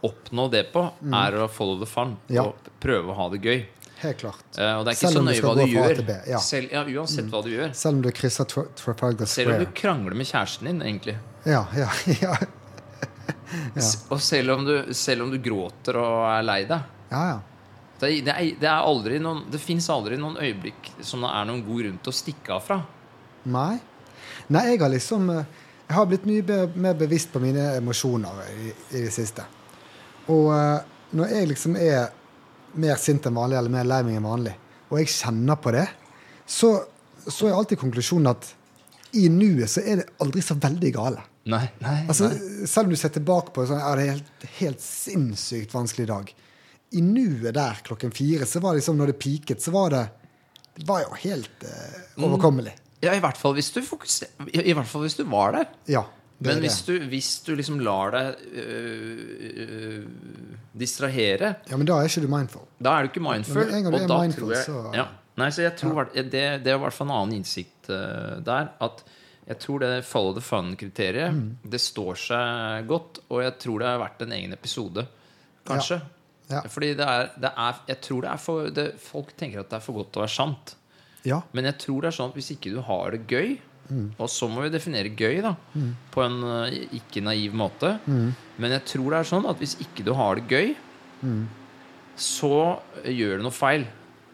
[0.09, 2.16] oppnå det på, er å follow the fun.
[2.27, 2.35] Mm.
[2.38, 2.49] Ja.
[2.49, 3.66] Og prøve å ha det gøy.
[4.01, 4.44] Helt klart.
[4.59, 6.05] Uh, og det er ikke så nøye hva du gjør.
[6.29, 6.42] ja.
[6.42, 7.72] Selv, ja, uansett hva du gjør.
[7.77, 9.33] Selv om du krysser Trafalgar Square.
[9.37, 11.16] Selv om du krangler med kjæresten din, egentlig.
[11.46, 11.88] Ja, ja,
[12.25, 12.37] ja.
[14.12, 16.96] Og selv om, du, selv om du gråter og er lei deg.
[17.12, 17.37] ja, ja.
[17.96, 21.46] Det, det, er, det, er aldri noen, det fins aldri noen øyeblikk som det er
[21.48, 22.76] noen god grunn til å stikke av fra.
[23.48, 23.78] Nei.
[24.52, 25.46] Nei, jeg har liksom eh,
[25.87, 29.46] Jeg har blitt mye be mer bevisst på mine emosjoner i, i det siste.
[30.35, 30.85] Og eh,
[31.16, 32.11] når jeg liksom er
[32.76, 34.54] mer sint enn vanlig eller mer lei meg enn vanlig,
[34.90, 35.87] og jeg kjenner på det,
[36.46, 36.72] så,
[37.24, 38.50] så er alltid konklusjonen at
[39.16, 41.22] i nuet så er det aldri så veldig gale.
[41.46, 42.66] Nei, nei, Altså, nei.
[42.66, 46.32] selv om du ser tilbake på sånn, er det helt, helt sinnssykt vanskelig dag.
[46.98, 50.04] I nuet der klokken fire, så var det liksom, når det piket, så var det
[50.76, 52.24] Det var jo helt eh, Mm.
[52.26, 52.72] overkommelig.
[53.02, 55.66] Ja, i hvert fall hvis du fokuser, i, I hvert fall hvis du var der.
[55.88, 56.02] Ja.
[56.38, 60.06] det Men hvis du, hvis du liksom lar deg øh, øh,
[60.78, 62.66] distrahere, Ja, men da er ikke du mindful.
[62.82, 63.62] da er du ikke mindful.
[63.64, 65.06] Men en gang du er mindful, jeg, så- ja.
[65.37, 66.22] Nei, så jeg tror ja.
[66.22, 68.70] det, det er i hvert fall en annen innsikt uh, der.
[68.80, 69.02] At
[69.46, 71.56] jeg tror det follow the fun-kriteriet Mm.
[71.62, 73.20] Det står seg godt.
[73.30, 75.06] Og jeg tror det har vært en egen episode.
[75.66, 76.00] Kanskje.
[76.50, 76.61] Ja.
[76.70, 79.76] Fordi det er, det er Jeg tror det er for det, Folk tenker at det
[79.80, 80.76] er for godt til å være sant.
[81.26, 81.40] Ja.
[81.52, 83.56] Men jeg tror det er sånn at hvis ikke du har det gøy
[84.18, 85.54] Og så må vi definere gøy da
[86.14, 87.92] på en eh, ikke naiv måte.
[88.59, 90.74] Men jeg tror det er sånn at hvis ikke du har det gøy,
[92.16, 93.87] så gjør du noe feil.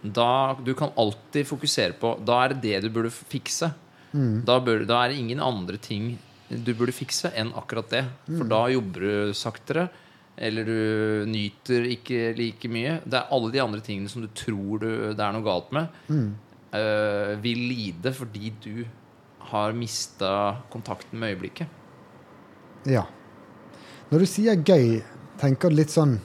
[0.02, 3.68] Da, du kan alltid fokusere på Da er det det du burde fikse.
[4.12, 6.18] Da, bør, da er det ingen andre ting
[6.52, 8.04] du burde fikse enn akkurat det.
[8.28, 9.88] For da jobber du saktere.
[10.36, 12.98] Eller du nyter ikke like mye.
[13.04, 15.88] Det er alle de andre tingene som du tror du, det er noe galt med,
[16.72, 18.84] eh, vil lide fordi du
[19.52, 21.66] har mista kontakten med øyeblikket.
[22.86, 23.04] ja.
[24.12, 25.00] Når du sier gøy,
[25.40, 26.18] tenker du litt sånn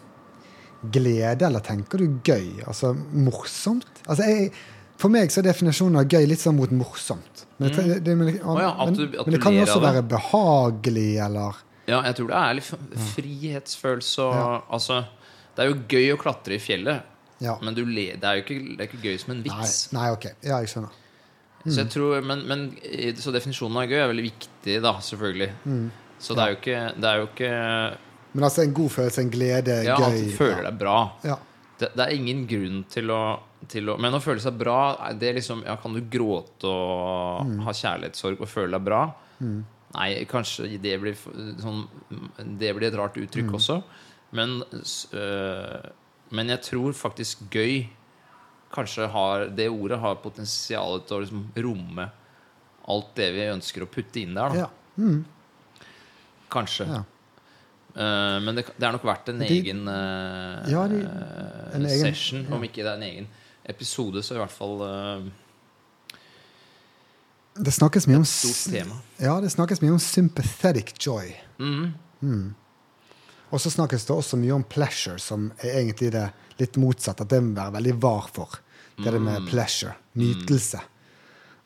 [0.91, 2.62] glede, eller tenker du gøy?
[2.67, 3.88] Altså morsomt?
[4.06, 4.52] Altså, jeg,
[5.00, 7.47] for meg så er definisjonen av gøy litt sånn mot morsomt.
[7.58, 9.80] Men, det, det, men, oh, ja, at men, du- at men det kan jo også
[9.82, 11.56] være behagelig, eller
[11.88, 12.67] Ja, jeg tror det er litt
[13.15, 15.00] frihetsfølelse og Altså,
[15.58, 17.02] det er jo gøy å klatre i fjellet,
[17.41, 17.56] Ja.
[17.62, 19.91] men du le, det, er jo ikke, er ikke gøy som en Nei, vits.
[19.93, 20.26] nei, ok.
[20.43, 20.91] Ja, jeg skjønner.
[21.67, 22.62] Så jeg tror, men, men
[23.20, 25.50] Så definisjonen av gøy er veldig viktig, da, selvfølgelig.
[25.65, 25.88] Mm.
[26.20, 27.52] Så det er ikke, det er jo ikke
[28.38, 30.96] Men altså en god følelse, en glede, Ja, at du føler deg bra.
[31.26, 31.36] Ja.
[31.80, 33.22] Det, det er ingen grunn til å,
[33.65, 37.60] å Men å føle seg bra det er liksom, ja, Kan du gråte og Mm.
[37.63, 39.13] ha kjærlighetssorg og føle deg bra?
[39.41, 41.88] Nei, kanskje det blir, sånn,
[42.60, 43.26] det blir et rart Mm.
[43.28, 43.84] uttrykk også.
[44.32, 44.62] Men,
[45.13, 45.89] øh,
[46.32, 47.88] men jeg tror faktisk gøy
[48.70, 52.12] Kanskje har det ordet har potensial til å liksom romme
[52.88, 54.56] alt det vi ønsker å putte inn der.
[54.56, 54.67] Ja.
[55.00, 55.24] Mm.
[56.52, 56.86] Kanskje.
[56.88, 57.04] Ja.
[57.98, 61.00] Uh, men det, det er nok verdt en De- egen uh, Ja, de-
[61.74, 62.46] en egen- session.
[62.54, 63.28] Om ikke det er en egen
[63.67, 65.27] episode, så i hvert fall eh,
[67.58, 68.25] Det snakkes mye om.
[69.17, 71.32] Ja, det snakkes mye om sympathetic joy.
[71.60, 72.53] Mhm.
[73.49, 76.25] Og så snakkes det også mye om pleasure, som er egentlig det
[76.60, 77.23] litt motsatte.
[77.23, 78.58] At det må være veldig var for.
[78.97, 79.25] Det er det Mm.
[79.25, 79.93] med pleasure.
[80.15, 80.80] Nytelse.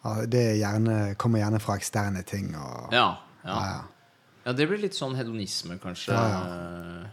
[0.06, 2.56] Ja, det er gjerne, kommer gjerne fra eksterne ting.
[2.56, 3.50] Og, Ja, ja.
[3.50, 3.82] Ja, ja.
[4.46, 6.14] ja, det blir litt sånn hedonisme, kanskje.
[6.14, 7.08] Ja,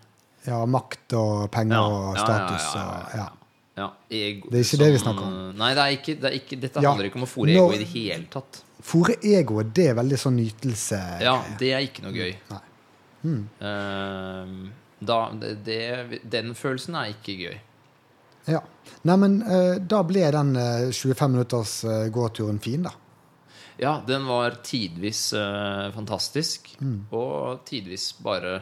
[0.46, 2.74] ja, makt og penger og status.
[2.74, 3.37] ja, ja, Og,
[3.78, 3.84] ja.
[3.86, 5.36] Ja, ego, Det er ikke det vi snakker om.
[5.60, 7.88] Nei, det ikke, det ikke, dette Ja, handler ikke om å fòre ego i det
[7.92, 8.60] hele tatt.
[8.88, 10.98] Fòre egoet, det er veldig sånn nytelse.
[11.22, 12.34] Ja, det er ikke noe gøy.
[12.50, 12.62] Nei.
[13.60, 14.52] Eh,
[15.00, 15.16] Da,
[15.62, 17.58] det, den følelsen er ikke gøy.
[18.50, 18.62] Ja.
[19.06, 22.90] Nei, men eh, da ble den eh, 25 minutters eh, gåturen fin, da.
[23.78, 27.04] Ja, den var tidvis eh, fantastisk, Mm.
[27.14, 28.56] og tidvis bare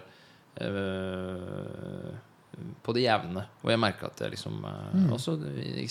[0.60, 2.12] eh,
[2.82, 3.42] på det jevne.
[3.64, 5.10] Og jeg merka at jeg liksom eh, Mm.
[5.12, 5.34] Også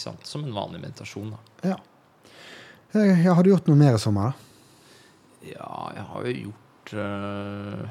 [0.01, 1.69] sant, som en vanlig meditasjon, da.
[1.73, 1.77] Ja.
[2.95, 3.33] Jeg, ja.
[3.33, 4.51] Har du gjort noe mer i sommer, da?
[5.45, 7.83] Ja, jeg har jo gjort øh,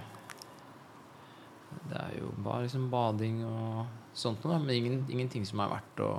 [1.91, 3.85] Det er jo bare liksom bading og
[4.17, 6.11] sånt noe, men ingen, ingenting som er verdt å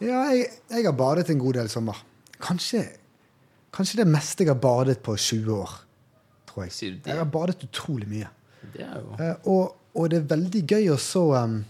[0.00, 1.98] Ja, jeg, jeg har badet en god del i sommer.
[2.40, 2.86] Kanskje,
[3.74, 5.74] kanskje det meste jeg har badet på 20 år,
[6.48, 6.94] tror jeg.
[7.04, 8.30] Jeg har badet utrolig mye.
[8.72, 11.64] Det er jo Eh, og, og det er veldig gøy å så um,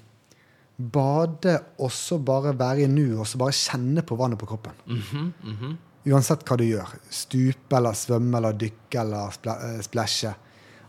[0.80, 4.76] bade og så bare være i nu og så bare kjenne på vannet på kroppen.
[4.86, 5.78] Mhm, mhm.
[6.10, 6.94] Uansett hva du gjør.
[7.12, 10.30] Stupe eller svømme eller dykke eller spla- eh, splæsje.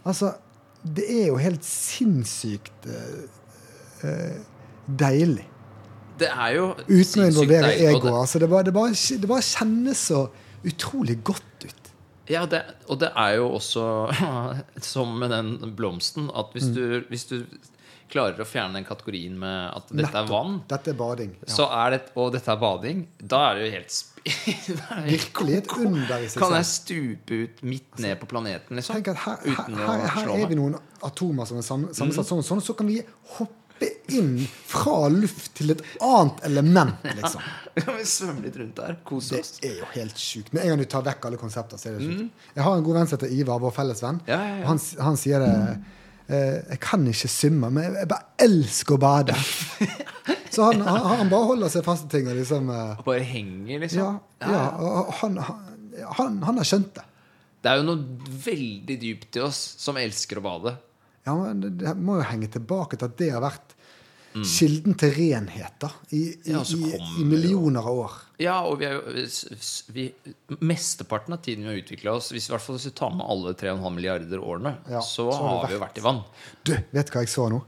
[0.08, 0.30] Altså,
[0.86, 4.38] det er jo helt sinnssykt uh, uh,
[4.88, 5.44] deilig.
[6.22, 8.08] Det er jo Uten å involvere deilig, ego.
[8.08, 10.22] det- Altså, det, bare, det, bare, det bare kjennes så
[10.66, 11.44] utrolig godt.
[12.30, 13.84] Ja, det, og det er jo også
[14.94, 16.54] som med den blomsten, at Mm.
[16.54, 17.46] hvis, du, hvis du
[18.12, 21.32] klarer å fjerne den kategorien med at dette er vann, Dette er bading.
[21.48, 21.54] Ja.
[21.54, 24.00] så er det, og dette er bading, da er det jo helt
[25.08, 29.00] Virkelig et under i seg Kan jeg stupe ut midt ned på planeten, liksom?
[29.00, 30.76] Tenk at her, her, her, her er vi noen
[31.08, 32.28] atomer som er sammensatt Mm.
[32.28, 33.00] sånn sånn, så kan vi
[33.38, 33.56] hoppe
[34.18, 34.34] inn
[34.68, 37.42] fra luft til et annet element, liksom.
[37.72, 38.98] Ja, vi svømmer litt rundt der?
[39.08, 40.50] Kose Det er jo helt sjukt.
[40.52, 42.46] Med en gang du tar vekk alle konsepter, så er det sjukt.
[42.58, 44.20] Jeg har en god venn som heter Ivar, vår felles venn.
[44.20, 44.28] Mm.
[44.28, 44.66] Ja, ja, ja.
[44.68, 45.54] Han, han sier det
[46.36, 49.38] eh, Jeg kan ikke svømme, men jeg bare elsker å bade.
[50.52, 53.24] Så han, han, han bare holder seg fast i ting og liksom eh, Og bare
[53.24, 54.20] henger, Ja, liksom?
[54.44, 55.66] ja og han, han,
[56.20, 57.08] han, han har skjønt det.
[57.62, 60.76] Det er jo noe veldig dypt i oss som elsker å bade.
[61.28, 63.76] Ja, men det, må jo henge tilbake til at det har vært
[64.32, 66.56] kilden til renhet da, i, i, Mm.
[66.56, 68.14] Ja, i, i millioner av år.
[68.42, 69.26] Ja, og vi er jo
[69.94, 70.06] vi,
[70.64, 73.28] Mesteparten av tiden vi har utvikla oss, hvis, i hvert fall hvis vi tar med
[73.28, 76.24] alle 3,5 milliarder årene, Ja, så, så har vi jo vært i vann.
[76.64, 77.60] Du, vet du hva jeg så nå?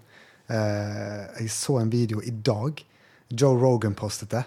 [0.48, 2.80] Eh, jeg så en video i dag.
[3.30, 4.44] Joe Rogan postet det.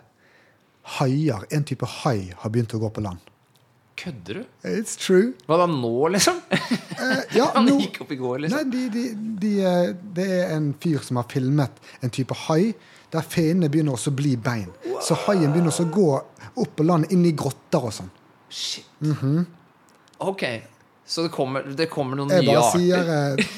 [0.96, 3.20] Haier, en type hai, har begynt å gå på land.
[3.96, 4.42] Kødder du?
[4.68, 5.32] It's true.
[5.48, 6.40] Hva da nå, liksom?
[6.96, 8.58] Eh, ja, Han gikk opp i går, liksom.
[8.58, 12.74] Nei, de, de, de, eh, det er en fyr som har filmet en type hai
[13.14, 14.70] der finnene begynner også å bli bein.
[15.04, 18.10] Så haien begynner også å gå opp på land, inn i grotter og sånn.
[18.48, 18.88] Shit.
[19.04, 19.44] Mhm.
[20.26, 20.42] Ok,
[21.06, 23.56] så det kommer, det kommer noen Jeg nye bare sier eh,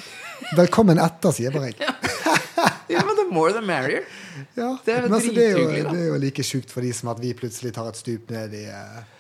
[0.59, 1.79] velkommen etter, sier bare jeg.
[2.89, 4.07] Ja, men the more the merrier.
[4.57, 4.73] Ja.
[4.85, 7.21] Det er Men altså, det, er jo, det er like sjukt for de som at
[7.21, 9.18] vi plutselig tar et stup ned i, ned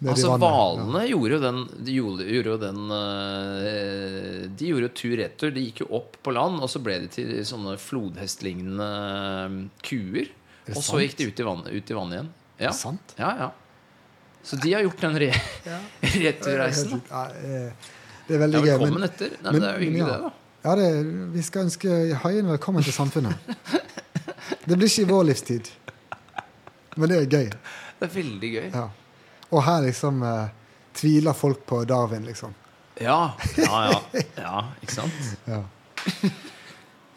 [0.00, 1.10] Altså, Hvalene ja.
[1.12, 5.50] gjorde jo den De gjorde, gjorde jo den eh, De gjorde jo tur-retur.
[5.52, 10.30] De gikk jo opp på land, og så ble de til sånne flodhestlignende eh, kuer.
[10.72, 12.30] Og så gikk de ut i vannet, vann igjen.
[12.60, 12.70] Ja.
[12.70, 13.14] det sant?
[13.20, 13.50] Ja, ja.
[14.44, 15.30] Så de har gjort den re
[16.24, 17.02] returreisen.
[17.10, 17.90] Eh,
[18.28, 18.70] det er veldig gøy.
[18.78, 19.34] velkommen etter.
[19.42, 20.06] Nei, men- men det er jo hyggelig, ja.
[20.06, 20.32] det, da.
[20.64, 20.88] ja, det,
[21.34, 23.36] vi skal ønske haien velkommen til samfunnet.
[24.70, 25.68] Det blir ikke i vår livstid.
[27.00, 27.46] Men det er gøy.
[28.00, 28.66] Det er veldig gøy.
[28.74, 28.82] Ja.
[29.50, 30.50] Og her liksom eh,
[30.96, 32.54] tviler folk på Darwin, liksom.
[33.00, 34.22] Ja, ja, ja.
[34.36, 35.28] ja ikke sant?
[35.48, 35.62] Ja,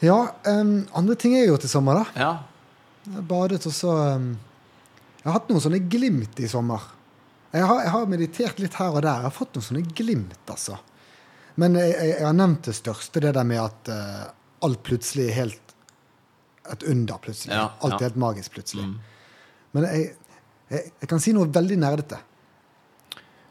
[0.03, 0.17] ja
[0.47, 2.23] um, andre ting jeg har gjort i sommer, da.
[2.23, 2.33] Ja.
[3.13, 4.29] Jeg badet, og så um,
[5.19, 6.85] Jeg har hatt noen sånne glimt i sommer.
[7.53, 9.21] Jeg har, jeg har meditert litt her og der.
[9.21, 10.79] Jeg har fått noen sånne glimt, altså.
[11.59, 14.23] Men jeg, jeg, jeg har nevnt det største, det der med at uh,
[14.65, 15.75] alt plutselig er helt
[16.71, 17.53] et under, plutselig.
[17.55, 18.87] Ja, alt er helt magisk, plutselig.
[18.87, 18.95] Mm.
[19.75, 20.13] Men jeg,
[20.73, 22.19] jeg, jeg kan si noe veldig nerdete.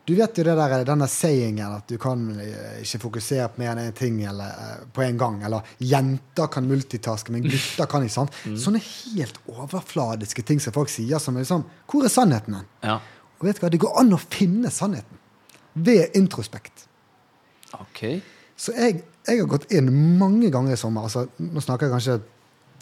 [0.03, 3.71] Du vet jo det der, denne sayingen at du kan eh, ikke fokusere på mer
[3.77, 5.37] enn én ting eller, eh, på en gang.
[5.47, 8.17] Eller jenter kan multitaske, men gutter kan ikke.
[8.17, 8.35] sant?
[8.43, 8.57] Mm.
[8.59, 12.71] Sånne helt overfladiske ting som folk sier som er liksom Hvor er sannheten hen?
[12.83, 12.99] ja.
[13.43, 15.19] Og vet du hva, Det går an å finne sannheten
[15.75, 16.85] ved introspekt.
[17.75, 18.21] Ok.
[18.55, 21.09] Så jeg, jeg har gått inn mange ganger i sommer.
[21.09, 22.19] altså Nå snakker jeg kanskje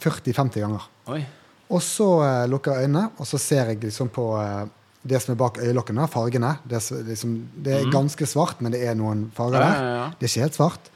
[0.03, 0.89] 40-50 ganger.
[1.15, 1.23] Oi.
[1.71, 4.65] Og så eh, lukker jeg øynene, og så ser jeg liksom på eh,
[5.07, 6.57] det som er bak øyelokkene, fargene.
[6.69, 9.69] Det, liksom, det er ganske svart, men det er noen farger Mhm.
[9.69, 9.85] Ja, der.
[9.87, 10.09] ja, ja.
[10.19, 10.91] Det er ikke helt svart.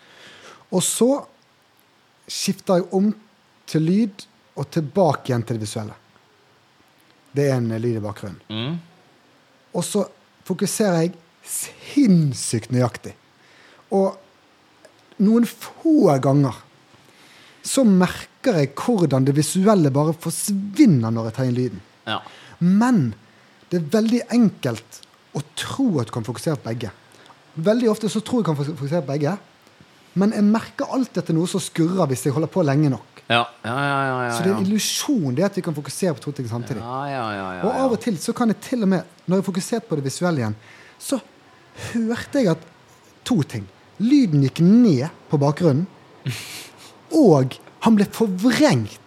[0.75, 1.11] Og så
[2.29, 3.13] skifter jeg om
[3.71, 5.95] til lyd og tilbake igjen til det visuelle.
[7.35, 8.41] Det er en eh, lyd i bakgrunnen.
[8.51, 8.77] Mm.
[9.75, 10.05] Og så
[10.45, 11.15] fokuserer jeg
[11.45, 13.15] sinnssykt nøyaktig.
[13.95, 14.17] Og
[15.23, 16.57] noen få ganger
[17.65, 21.81] så merker jeg hvordan det visuelle bare forsvinner når jeg tar inn lyden.
[22.09, 22.21] Ja.
[22.61, 23.15] Men
[23.71, 25.01] det er veldig enkelt
[25.35, 26.93] å tro at du kan fokusere på begge.
[27.65, 29.37] Veldig ofte så tror jeg kan fokusere på begge,
[30.15, 32.87] Men jeg merker alltid at det er noe som skurrer hvis jeg holder på lenge
[32.93, 33.23] nok.
[33.27, 33.95] Ja, ja, ja.
[34.07, 36.47] ja, ja, Så det er en illusjon det at vi kan fokusere på to ting
[36.47, 36.83] samtidig.
[36.85, 39.41] Ja, ja, ja, ja, Og av og til så kan jeg til og med, når
[39.41, 40.55] jeg fokuserte på det visuelle igjen,
[41.03, 41.19] så
[41.89, 42.69] hørte jeg at
[43.27, 43.67] to ting.
[43.99, 45.89] Lyden gikk ned på bakgrunnen,
[47.13, 49.01] og han ble forvrengt.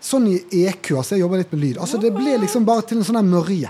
[0.00, 1.80] Sånn i EQ, altså jeg jobber litt med lyd.
[1.82, 3.68] Altså Det ble liksom bare til en sånn mørje.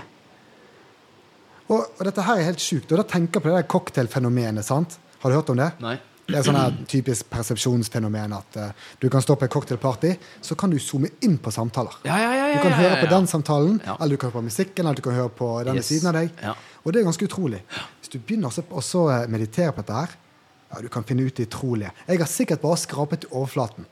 [1.71, 2.91] Og, og dette her er helt sjukt.
[2.91, 4.65] Og da tenker jeg på det der cocktailfenomenet.
[4.67, 4.97] sant?
[5.21, 5.71] Har du hørt om det?
[5.83, 5.97] Nei.
[6.31, 8.67] Det er sånn typisk persepsjonsfenomen at uh,
[9.01, 10.11] du kan stå på et cocktailparty,
[10.45, 11.97] så kan du zoome inn på samtaler.
[12.07, 14.45] Ja, ja, ja, ja, Du kan høre på den samtalen, eller du kan høre på
[14.47, 15.89] musikken, eller du kan høre på den Yes.
[15.91, 16.31] siden av deg.
[16.41, 16.53] Ja.
[16.85, 17.59] Og det er ganske utrolig.
[17.99, 20.15] Hvis du begynner å eh, meditere på dette her,
[20.71, 21.91] ja, du kan finne ut det utrolige.
[22.07, 23.85] Jeg har sikkert bare skrapet overflaten.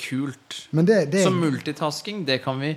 [0.00, 0.66] Kult.
[0.70, 2.70] Men det, det Så multitasking, det kan vi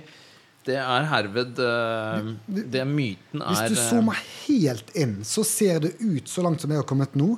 [0.66, 5.44] Det er herved eh, Det er myten er Hvis du eh, zoomer helt inn, så
[5.44, 7.30] ser det ut, så langt som jeg har kommet nå,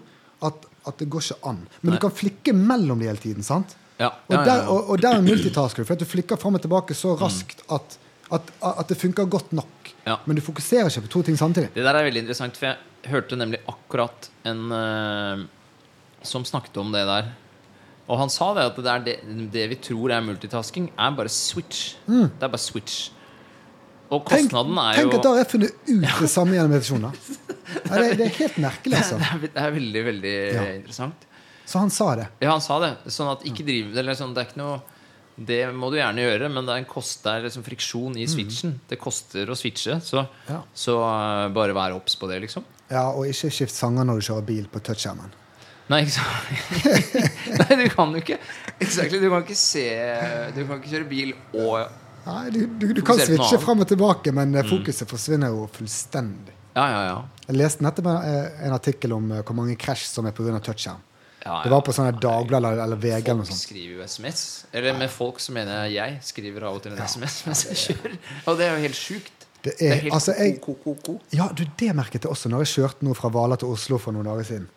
[0.43, 1.61] at, at det går ikke an.
[1.83, 1.99] Men Nei.
[1.99, 3.77] du kan flikke mellom de hele tiden, sant?
[3.97, 7.15] ja, ja, ja, og, der multitasker du, for at du flikker fram og tilbake så
[7.15, 7.21] Mm.
[7.23, 7.95] raskt at,
[8.35, 9.93] at, at det funker godt nok.
[10.05, 10.19] Ja.
[10.27, 11.71] Men du fokuserer ikke på to ting samtidig.
[11.75, 15.47] Det der er veldig interessant, for jeg hørte nemlig akkurat en eh,
[16.29, 17.33] som snakket om det der.
[18.07, 19.15] Og han sa det at det, det,
[19.55, 21.97] det vi tror er multitasking, er bare switch.
[22.07, 23.09] Det er bare switch.
[24.07, 26.71] Og kostnaden Tenk, er tenk jo at da har jeg funnet ut det samme gjennom
[26.77, 27.07] meditasjon.
[27.11, 29.17] Det, det er helt merkelig, altså.
[29.19, 30.67] det, er, det veldig, veldig Ja.
[30.77, 31.25] interessant.
[31.67, 32.29] Så han sa det.
[32.45, 32.93] Ja, han sa det.
[33.11, 34.77] Sånn at ikke driv eller sånn, Det er ikke noe
[35.49, 38.29] Det må du gjerne gjøre, men det er en kost, det er liksom friksjon i
[38.31, 38.77] switchen.
[38.89, 40.53] Det koster å switche, så, Mm.
[40.55, 40.61] Ja.
[40.73, 42.63] så uh, bare vær obs på det, liksom.
[42.89, 45.35] Ja, Og ikke skift sanger når du kjører bil på touchskjermen.
[45.93, 46.97] Nei, ikke sant?
[47.61, 48.41] Nei, du kan jo ikke
[48.83, 49.85] Exactly, Du kan ikke se
[50.57, 51.85] Du kan ikke kjøre bil og
[52.27, 55.69] Nei, Du, du, du kan noe switche fram og tilbake, men fokuset fokuset forsvinner jo
[55.71, 56.57] fullstendig.
[56.75, 57.19] Ja, ja, ja.
[57.47, 60.59] Jeg leste nettopp eh, en artikkel om eh, hvor mange krasj som er pga.
[60.59, 60.99] touchskjerm.
[61.45, 64.43] ja, Det var på sånne Dagbladet eller, eller VG Folk skriver jo SMS.
[64.73, 67.79] Eller med folk så mener jeg jeg skriver av og til en SMS mens jeg
[67.85, 68.19] kjører.
[68.45, 69.47] Og det er jo helt sjukt.
[69.63, 71.21] Det Det er, er helt altså, jeg, ko-ko-ko.
[71.33, 74.13] Ja, du, det merket jeg også når jeg kjørte nå fra Hvaler til Oslo for
[74.13, 74.69] noen dager siden.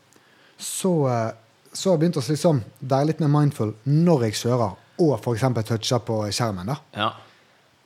[0.60, 1.32] Så, eh,
[1.74, 5.45] så har jeg begynt å liksom være litt mer mindful når jeg kjører, og f.eks.
[5.70, 6.74] toucher på skjermen.
[6.97, 7.14] Ja.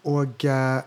[0.10, 0.82] Og eh,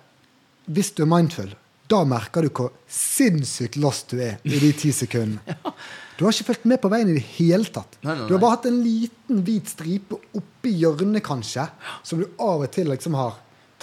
[0.66, 1.52] hvis du er mindful,
[1.86, 5.56] da merker du hvor sinnssykt lost du er i de ti sekundene.
[6.16, 7.98] Du har ikke fulgt med på veien i det hele tatt.
[8.00, 11.66] Nei, nei, Du har bare hatt en liten hvit stripe oppi hjørnet, kanskje,
[12.08, 13.34] som du av og til liksom har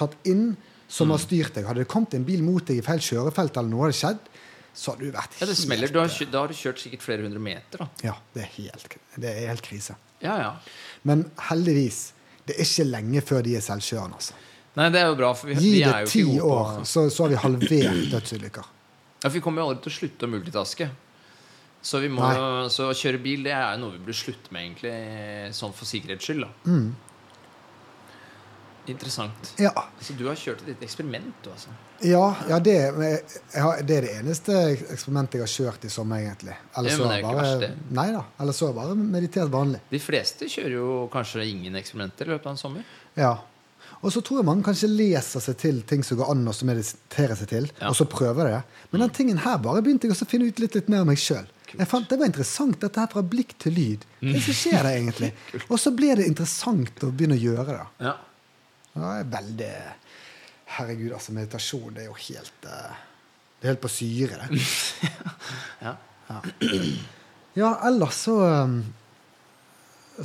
[0.01, 0.55] tatt inn,
[0.89, 1.13] som Mm.
[1.13, 1.67] har styrt deg.
[1.69, 4.25] Hadde det kommet en bil mot deg i feil kjørefelt, eller noe hadde skjedd,
[4.73, 5.91] så har du vært ja, det smeller.
[5.93, 7.87] Du har, da har du kjørt sikkert flere hundre meter, da.
[8.09, 9.95] Ja, det er helt, det er helt krise.
[10.23, 10.51] Ja, ja.
[11.09, 12.01] Men heldigvis,
[12.47, 14.17] det er ikke lenge før de er selvkjørende.
[14.21, 14.39] Altså.
[14.79, 17.27] Nei, det er jo bra, for vi, Gi vi det ti år, på så, så
[17.27, 18.69] har vi halvert dødsulykker.
[19.23, 20.89] Ja, for Vi kommer jo aldri til å slutte å multitaske.
[21.83, 22.23] Så, vi må,
[22.71, 25.85] så å kjøre bil det er jo noe vi burde slutte med, egentlig, sånn for
[25.89, 26.45] sikkerhets skyld.
[26.47, 26.93] da Mm.
[28.91, 29.53] Interessant.
[29.57, 29.71] Ja,
[30.01, 31.71] Så du har kjørt et lite eksperiment, du, altså?
[32.03, 32.73] ja, ja det,
[33.55, 34.57] har, det er det eneste
[34.91, 36.57] eksperimentet jeg har kjørt i sommer, egentlig.
[36.77, 37.69] Eller så bare.
[37.95, 38.25] Nei da.
[38.43, 39.79] Eller så bare meditert vanlig.
[39.89, 42.83] De fleste kjører jo kanskje ingen eksperimenter i løpet av en sommer.
[43.15, 43.31] Ja.
[44.03, 47.37] Og så tror jeg mange kanskje leser seg til ting som går an å meditere
[47.39, 47.87] seg til, Ja.
[47.87, 48.61] og så prøver det.
[48.91, 51.17] Men den tingen her bare begynte jeg å finne ut litt, litt mer om meg
[51.23, 51.47] sjøl.
[51.73, 54.03] Jeg fant, Det var interessant, dette her fra blikk til lyd.
[54.21, 55.31] Hva skjer det egentlig?
[55.71, 57.87] Og så ble det interessant å begynne å gjøre det.
[58.05, 58.13] Ja.
[58.93, 59.73] Ja, det er veldig
[60.73, 62.97] Herregud, altså, meditasjon, det er jo helt eh,
[63.59, 64.61] Det er helt på syre, det.
[65.85, 65.95] ja.
[67.53, 68.77] Ja, ellers så um,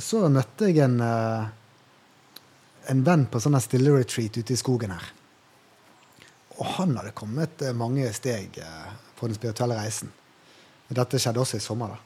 [0.01, 1.49] Så møtte jeg en eh,
[2.89, 5.09] En venn på sånn stille retreat ute i skogen her.
[6.57, 8.57] Og han hadde kommet eh, mange steg
[9.19, 10.09] på den spirituelle reisen.
[10.89, 11.93] Dette skjedde også i sommer.
[11.93, 11.99] da.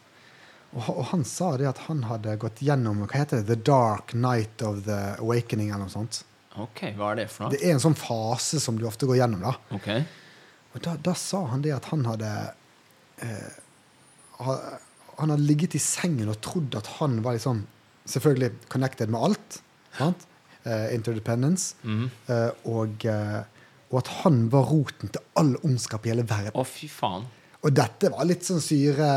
[0.73, 4.11] Og, og han sa det at han hadde gått gjennom hva heter det, The Dark
[4.17, 5.69] Night of the Awakening.
[5.71, 6.23] eller noe sånt.
[6.61, 7.53] Ok, hva er det for noe?
[7.55, 9.41] Det er en sånn fase som du ofte går gjennom.
[9.41, 9.53] da.
[9.73, 9.89] Ok.
[10.73, 12.29] Og da, da sa han det at han hadde
[13.21, 13.53] eh,
[14.41, 17.63] Han hadde ligget i sengen og trodd at han var liksom
[18.09, 19.59] selvfølgelig connected med alt.
[19.97, 20.25] Sant?
[20.65, 21.75] Eh, interdependence.
[21.83, 22.09] Mm.
[22.27, 23.41] Eh, og, eh,
[23.91, 26.55] og at han var roten til all ondskap i hele verden.
[26.57, 27.27] Å, fy faen.
[27.63, 29.09] Og dette var litt sånn syre,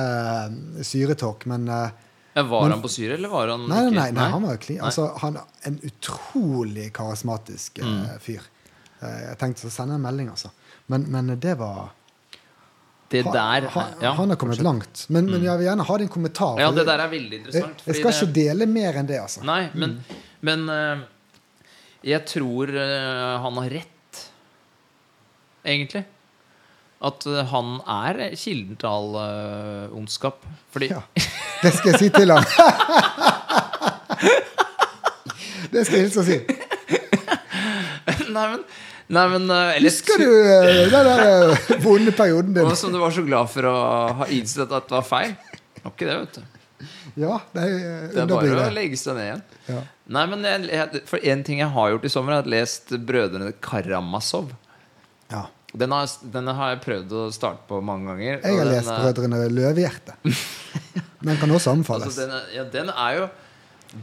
[0.87, 2.05] syretalk, men eh,
[2.45, 4.83] var han på Syria, eller var han Nei, nei, nei, han var clean.
[4.85, 8.19] Altså, han er en utrolig karismatisk eh, Mm.
[8.21, 8.43] fyr.
[9.01, 10.51] Eh, jeg tenkte å sende en melding, altså.
[10.89, 11.91] Men, men det var
[13.11, 14.65] Det han, ha, ha, ja, han har kommet fortsatt.
[14.65, 15.07] langt.
[15.09, 16.59] Men, men jeg vil gjerne ha din kommentar.
[16.61, 17.83] Ja, det der er veldig interessant.
[17.87, 19.45] jeg skal ikke dele mer enn det, altså.
[19.47, 19.97] Nei, men,
[20.43, 21.05] men eh,
[22.13, 22.71] jeg tror
[23.47, 24.21] han har rett,
[25.65, 26.05] egentlig.
[27.07, 30.45] At han er kilden til all ondskap.
[30.75, 31.03] Fordi Ja.
[31.63, 32.45] Det skal jeg si til han.
[35.73, 36.37] Det skal jeg hilse og si.
[38.37, 38.61] Nei, men,
[39.17, 42.65] nei, men eh, eller- Husker du eh, den der eh, vonde perioden din?
[42.69, 43.75] Og som du var så glad for å
[44.21, 45.35] ha innsett at det var feil.
[45.83, 46.43] Var ikke det, vet du.
[47.17, 47.67] Ja, nei,
[48.13, 49.45] Det er bare å legge seg ned igjen.
[49.73, 49.81] Ja.
[50.17, 52.67] Nei, men jeg, For en ting jeg har gjort i sommer, er at jeg har
[52.67, 54.53] lest Brødrene Karamazov.
[55.33, 55.47] Ja.
[55.77, 58.39] Den har, denne har jeg prøvd å starte på mange ganger.
[58.43, 60.15] Jeg har lest eh, 'Brødrene Løvehjerte'.
[61.27, 62.07] Den kan også anbefales.
[62.07, 63.27] Altså, den, er- ja, den er jo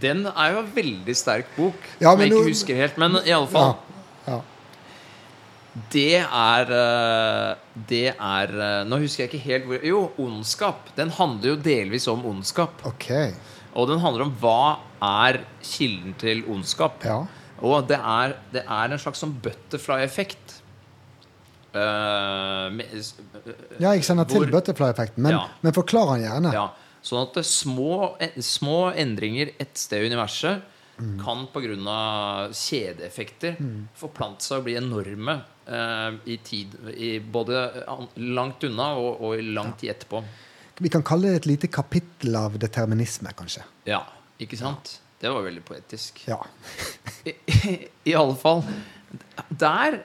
[0.02, 2.98] Den er jo en veldig sterk bok, Ja, som jeg ikke nå- husker helt.
[2.98, 3.76] Men i alle fall
[4.28, 4.40] Ja.
[5.94, 7.56] Det er eh,
[7.90, 10.92] Det er eh, Nå husker jeg ikke helt hvor Jo, ondskap.
[10.98, 12.84] Den handler jo delvis om ondskap.
[12.86, 13.08] Ok.
[13.74, 17.02] Og den handler om hva er kilden til ondskap.
[17.08, 17.24] Ja.
[17.64, 20.43] Og det er, det er en slags sånn butterfly-effekt.
[21.74, 23.16] Eh, s-
[23.80, 25.48] ja, jeg til Hvor- butterfly-effekten, men, Ja.
[25.62, 26.54] men forklar den gjerne.
[26.54, 26.68] Ja,
[27.04, 30.62] sånn at små, små endringer et sted i universet
[31.02, 31.24] Mm.
[31.26, 32.52] kan pga.
[32.54, 33.56] kjedeeffekter
[33.98, 36.76] forplante seg og bli enorme uh, i tid.
[36.96, 37.84] I både
[38.18, 40.24] langt unna og, og i lang tid etterpå.
[40.80, 43.64] Vi kan kalle det et lite kapittel av determinisme, kanskje.
[43.88, 44.04] Ja,
[44.40, 45.00] ikke sant?
[45.20, 46.24] Det var veldig poetisk.
[46.28, 46.38] Ja.
[47.26, 47.34] I,
[48.06, 48.64] I alle fall
[49.58, 50.04] Der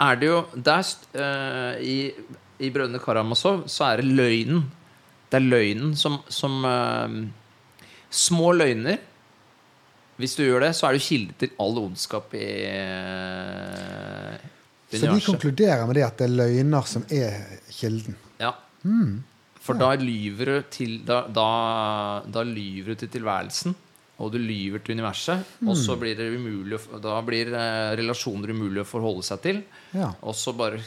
[0.00, 2.12] er det jo der, uh, i,
[2.58, 4.64] I 'Brødrene Karamazov' så er det løgnen.
[5.30, 7.26] Det er løgnen som, som uh,
[8.10, 8.98] Små løgner.
[10.16, 14.36] Hvis du gjør det, så er du kilde til all ondskap i eh,
[14.88, 18.16] Så de konkluderer med det at det er løgner som er kilden.
[18.40, 18.54] Ja.
[19.60, 21.50] For da lyver du til da, da,
[22.32, 23.76] da lyver du til tilværelsen,
[24.16, 25.44] og du lyver til universet.
[25.68, 29.58] Og så blir det umulig Da blir eh, relasjoner umulig å forholde seg til.
[29.92, 30.14] Ja.
[30.24, 30.80] Og så bare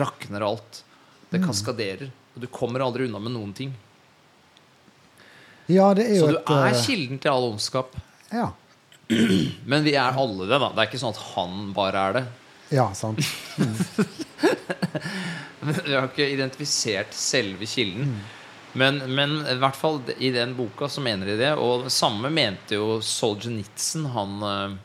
[0.00, 0.82] rakner alt.
[1.30, 2.10] Det kaskaderer.
[2.34, 3.70] Og du kommer aldri unna med noen ting.
[5.70, 7.94] Ja, det er jo Så du et er eh, kilden til all ondskap.
[8.34, 8.50] ja.
[9.68, 10.68] Men vi er alle det, da.
[10.72, 12.22] Det er ikke sånn at han bare er det.
[12.72, 13.20] ja, sant.
[15.62, 18.14] Vi har ikke identifisert selve kilden.
[18.72, 21.52] Men, men i hvert fall i den boka så mener de det.
[21.60, 24.80] Og det samme mente jo Solzjenitsyn, han eh,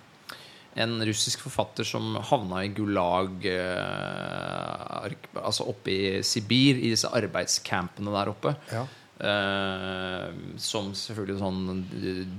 [0.83, 8.13] En russisk forfatter som havna i Gulag eh, Altså oppe i Sibir, i disse arbeidscampene
[8.13, 8.55] der oppe.
[8.73, 8.85] Ja.
[9.17, 10.27] Uh,
[10.61, 11.79] som selvfølgelig sånn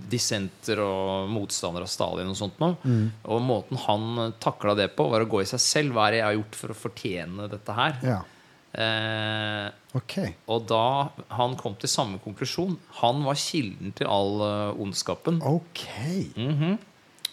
[0.07, 2.77] dissenter og motstander av Stalin og sånt noe.
[3.27, 5.97] Og måten han takla det på, var å gå i seg selv.
[5.97, 7.99] Hva er det jeg har gjort for å fortjene dette her?
[8.07, 8.21] ja.
[8.75, 10.15] Eh, Ok.
[10.47, 15.41] og da han kom til samme konklusjon Han var kilden til all uh, ondskapen.
[15.43, 15.87] Ok.
[16.37, 16.77] -hmm.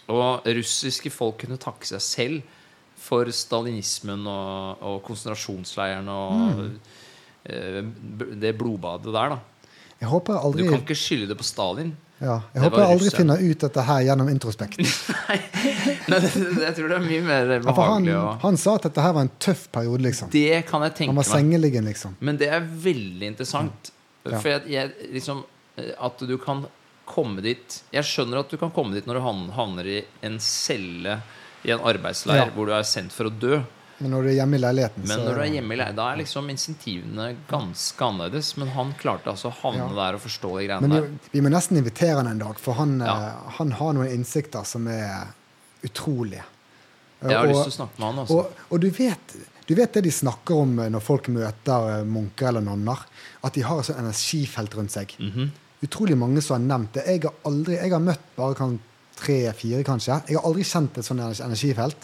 [0.08, 2.42] Og russiske folk kunne takke seg selv
[2.96, 6.70] for stalinismen og, og konsentrasjonsleirene og
[7.44, 9.38] eh, b- det blodbadet der, da.
[10.00, 11.96] Jeg håper aldri Du kan ikke skylde det på Stalin.
[12.20, 14.78] Ja, jeg håper jeg aldri finner ut dette her gjennom introspekt.
[16.10, 16.30] Nei, det,
[16.62, 18.14] jeg tror det er mye mer Ja, han, behagelig
[18.46, 20.30] han sa at dette her var en tøff periode, liksom.
[20.32, 21.32] Det kan jeg tenke Han var meg.
[21.34, 22.16] sengeliggende, liksom.
[22.24, 23.92] Men det er veldig interessant.
[24.24, 24.40] Ja.
[24.40, 25.44] For jeg, jeg, liksom,
[25.76, 26.64] eh, at du kan
[27.06, 30.40] komme dit Jeg skjønner at du kan komme dit når du havn- havner i en
[30.42, 31.20] celle
[31.66, 32.48] i en arbeidsleir Ja.
[32.54, 33.60] hvor du er sendt for å dø.
[33.98, 36.06] Men når du er hjemme i leiligheten, Men når du er hjemme i leiligheten, da
[36.12, 38.50] er liksom insentivene ganske annerledes.
[38.60, 39.94] Men han klarte altså å havne Ja.
[40.02, 41.08] der og forstå de greiene Men der.
[41.32, 43.14] vi, må nesten invitere han en dag, for han, Ja.
[43.16, 45.28] eh, han har noen innsikter som er
[45.82, 46.44] utrolige.
[47.22, 48.18] Jeg har og, lyst til å snakke med han.
[48.26, 48.36] også.
[48.36, 49.36] og, og du, vet,
[49.66, 52.98] du vet det de snakker om eh, når folk møter eh, munker eller nonner?
[53.42, 55.16] At de har et sånt energifelt rundt seg.
[55.18, 55.50] Mhm.
[55.86, 57.06] Utrolig mange som har nevnt det.
[57.06, 58.54] Jeg har, aldri, jeg har møtt bare
[59.16, 60.20] tre-fire, kanskje.
[60.28, 61.96] Jeg har aldri kjent et sånt energifelt.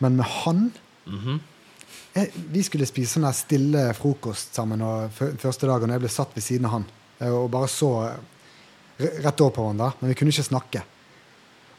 [0.00, 0.72] Men med han
[1.06, 1.40] Mhm.
[2.14, 6.34] jeg, Vi skulle spise sånn stille frokost sammen og første dagen, og jeg ble satt
[6.34, 6.86] ved siden av han
[7.20, 10.82] eh, og bare så eh, rett over på hverandre, men vi kunne ikke snakke.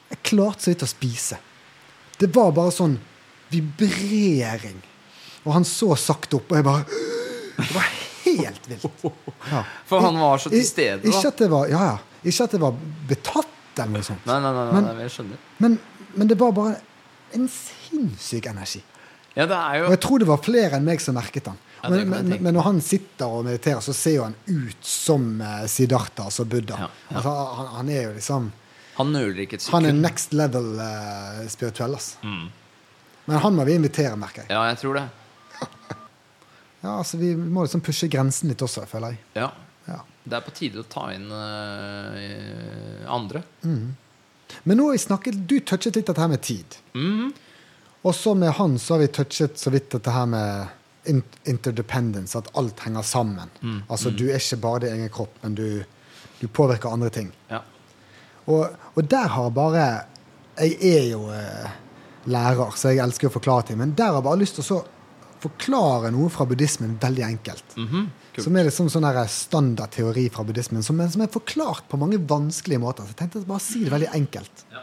[0.10, 1.38] Jeg klarte så vidt å spise.
[2.20, 2.98] Det var bare sånn
[3.52, 4.82] vibrering.
[5.46, 6.86] Og han så sakte opp, og jeg bare
[7.56, 7.90] Det var
[8.26, 9.04] helt vilt.
[9.52, 9.62] Ja.
[9.88, 11.10] For han var så til stede, da.
[11.12, 11.98] Ikke at det var, ja, ja.
[12.26, 12.74] Ikke at det var
[13.08, 14.26] betatt eller noe sånt.
[14.28, 15.40] Nei, nei, nei, nei, Men- nei, jeg skjønner.
[15.64, 15.78] Men,
[16.16, 16.76] men det var bare
[17.36, 18.82] en sinnssyk energi.
[19.36, 21.58] Ja, det er Og jeg tror det var flere enn meg som merket han.
[21.84, 25.26] Ja, men, men, men når han sitter og mediterer, så ser jo han ut som
[25.42, 26.86] uh, Siddhartha, altså Buddha.
[26.86, 26.88] Ja.
[27.12, 28.48] Altså, han, han er jo liksom
[28.96, 31.98] Han nøler ikke et Han er next level uh, spirituell.
[32.00, 32.18] Altså.
[32.24, 32.48] Mm.
[33.26, 34.54] Men han må vi invitere, merker jeg.
[34.56, 35.06] Ja, jeg tror det.
[36.86, 39.24] Ja, altså Vi må liksom pushe grensen litt også, føler jeg.
[39.34, 39.48] Ja.
[39.90, 40.00] Ja.
[40.26, 43.42] Det er på tide å ta inn uh, andre.
[43.66, 46.78] Men nå har vi snakket, du touchet litt dette her med tid.
[46.94, 47.34] Mhm.
[48.06, 50.68] Og så med han så har vi touchet så vidt dette her med
[51.46, 53.50] interdependence, at alt henger sammen.
[53.62, 55.84] Mm, Altså Du er ikke bare din egen kropp, men du,
[56.40, 57.32] Du påvirker andre ting.
[57.50, 57.62] Ja.
[58.46, 59.86] Og, og der har bare
[60.58, 61.72] Jeg er jo eh,
[62.26, 63.78] lærer, så jeg elsker å forklare ting.
[63.78, 64.84] Men der har jeg bare lyst til å så
[65.46, 67.76] forklare noe fra buddhismen veldig enkelt.
[67.78, 68.06] Mm -hmm.
[68.36, 68.44] cool.
[68.44, 72.80] Som er liksom sånn standardteori standard fra buddhismen, som, som er forklart på mange vanskelige
[72.80, 73.04] måter.
[73.04, 74.66] Så jeg tenkte å bare si det veldig enkelt.
[74.72, 74.80] Ja.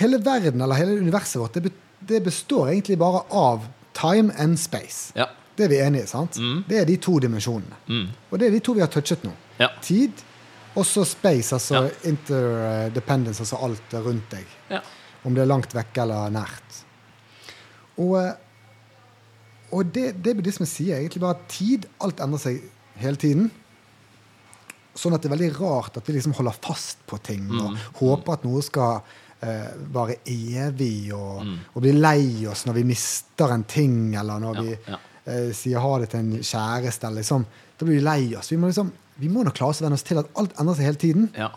[0.00, 4.58] Hele verden, eller hele universet vårt, det, be- det består egentlig bare av time and
[4.58, 5.12] space.
[5.16, 5.26] Ja.
[5.56, 6.38] Det er vi enige i, sant?
[6.40, 6.64] Mm.
[6.68, 7.76] Det er de to dimensjonene.
[7.88, 8.06] Mm.
[8.30, 9.32] Og det er de to vi har touchet nå.
[9.60, 9.68] Ja.
[9.84, 10.12] Tid,
[10.74, 11.90] og så space, altså Ja.
[12.08, 14.46] interdependence, altså alt rundt deg.
[14.70, 14.80] ja.
[15.24, 16.78] Om det er langt vekke eller nært.
[17.98, 18.32] Og, eh,
[19.70, 22.62] og det, det buddhismen sier, er egentlig bare at tid Alt endrer seg
[22.96, 23.50] hele tiden.
[24.98, 27.76] Sånn at det er veldig rart at vi liksom holder fast på ting og Mm.
[28.00, 29.02] håper at noe skal
[29.42, 31.58] eh, vare evig, og, Mm.
[31.74, 34.98] og bli lei oss når vi mister en ting, eller når Ja, vi ja.
[35.26, 37.10] eh, sier ha det til en kjæreste.
[37.14, 37.46] Liksom,
[37.78, 38.50] da blir vi lei oss.
[38.52, 40.74] Vi må, liksom, vi må nok klare oss å venne oss til at alt endrer
[40.76, 41.30] seg hele tiden.
[41.36, 41.50] ja.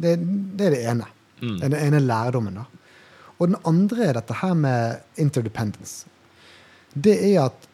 [0.00, 0.16] Det,
[0.56, 1.06] det er det ene.
[1.42, 1.56] Mm.
[1.60, 2.54] Den ene lærdommen.
[2.54, 2.64] da.
[3.40, 6.06] Og den andre er dette her med interdependence.
[6.94, 7.66] Det er at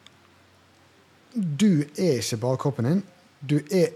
[1.35, 3.03] du er ikke bare kroppen din.
[3.45, 3.91] Du er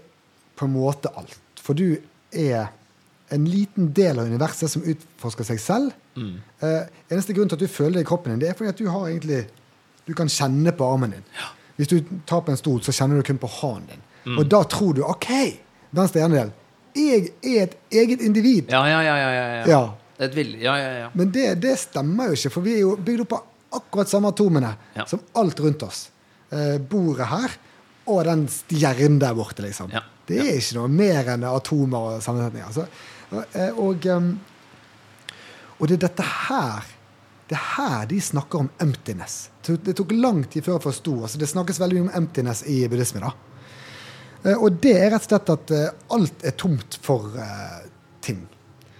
[0.56, 1.38] på en måte alt.
[1.60, 1.96] For du
[2.32, 2.68] er
[3.34, 5.92] en liten del av universet som utforsker seg selv.
[6.16, 6.36] Mm.
[6.66, 8.80] Eh, eneste grunn til at du føler det i kroppen din, det er fordi at
[8.82, 9.46] du har egentlig
[10.08, 11.26] Du kan kjenne på armen din.
[11.76, 14.00] Hvis du tar på en stol, så kjenner du kun på hånden din.
[14.24, 14.38] Mm.
[14.40, 15.28] Og da tror du OK,
[15.94, 16.50] venstre hjernedel.
[16.96, 18.72] Jeg er et eget individ.
[18.72, 19.14] Ja, ja, ja.
[19.20, 19.66] ja, ja, ja.
[19.68, 19.82] Ja.
[20.20, 21.10] Ja, ja, ja.
[21.14, 23.46] Men det, det stemmer jo ikke, for vi er jo bygd opp av
[23.80, 25.06] akkurat samme atomene Ja.
[25.06, 26.08] som alt rundt oss.
[26.50, 27.54] Eh, bordet her
[28.10, 29.92] og den stjernen der borte, liksom.
[29.94, 30.02] Ja.
[30.26, 32.66] Det er ikke noe mer enn atomer og sammensetninger.
[32.66, 32.86] Altså,
[33.32, 34.32] og, ehm,
[35.78, 36.88] og det er dette her
[37.50, 39.48] det er her de snakker om emptiness.
[39.66, 41.14] Det tok lang tid før jeg forsto.
[41.26, 43.20] Altså, det snakkes veldig mye om emptiness i buddhisme.
[43.24, 43.32] da.
[44.44, 47.88] Eh, Og det er rett og slett at eh, alt er tomt for eh,
[48.22, 48.44] ting.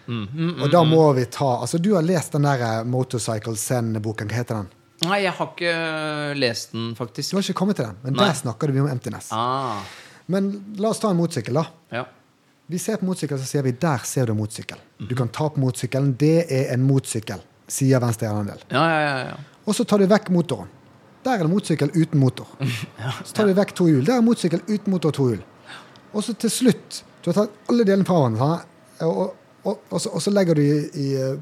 [0.08, 0.90] Mm, mm, mm, Og da mm.
[0.90, 4.26] må vi ta Altså, du har lest den der eh, Motorcycle Zen-boken.
[4.26, 4.70] Hva heter den?
[5.06, 5.74] Nei, jeg har ikke
[6.36, 7.30] lest den, faktisk.
[7.30, 8.26] Du har ikke kommet til den, men Nei.
[8.26, 9.30] der snakker du mye om emptiness.
[9.32, 9.78] Ah,
[10.26, 11.64] Men la oss ta en motorsykkel, da.
[11.94, 12.02] ja.
[12.70, 14.78] Vi ser på motorsykkel, så sier vi 'der ser du motorsykkel'.
[15.08, 16.12] Du kan ta på motorsykkelen.
[16.18, 18.62] Det er en motorsykkel, sier venstre hjernedel.
[18.70, 19.34] Ja, ja, ja, ja.
[19.66, 20.68] Og så tar du vekk motoren.
[21.24, 22.46] Der er det motorsykkel uten motor.
[23.26, 24.04] Så tar du vekk to hjul.
[24.06, 25.42] Der er motorsykkel uten motor og to hjul.
[26.14, 28.62] Og så til slutt Du har tatt alle delene fra hverandre,
[29.04, 31.36] og, og, og, så, og så legger du i, i eh,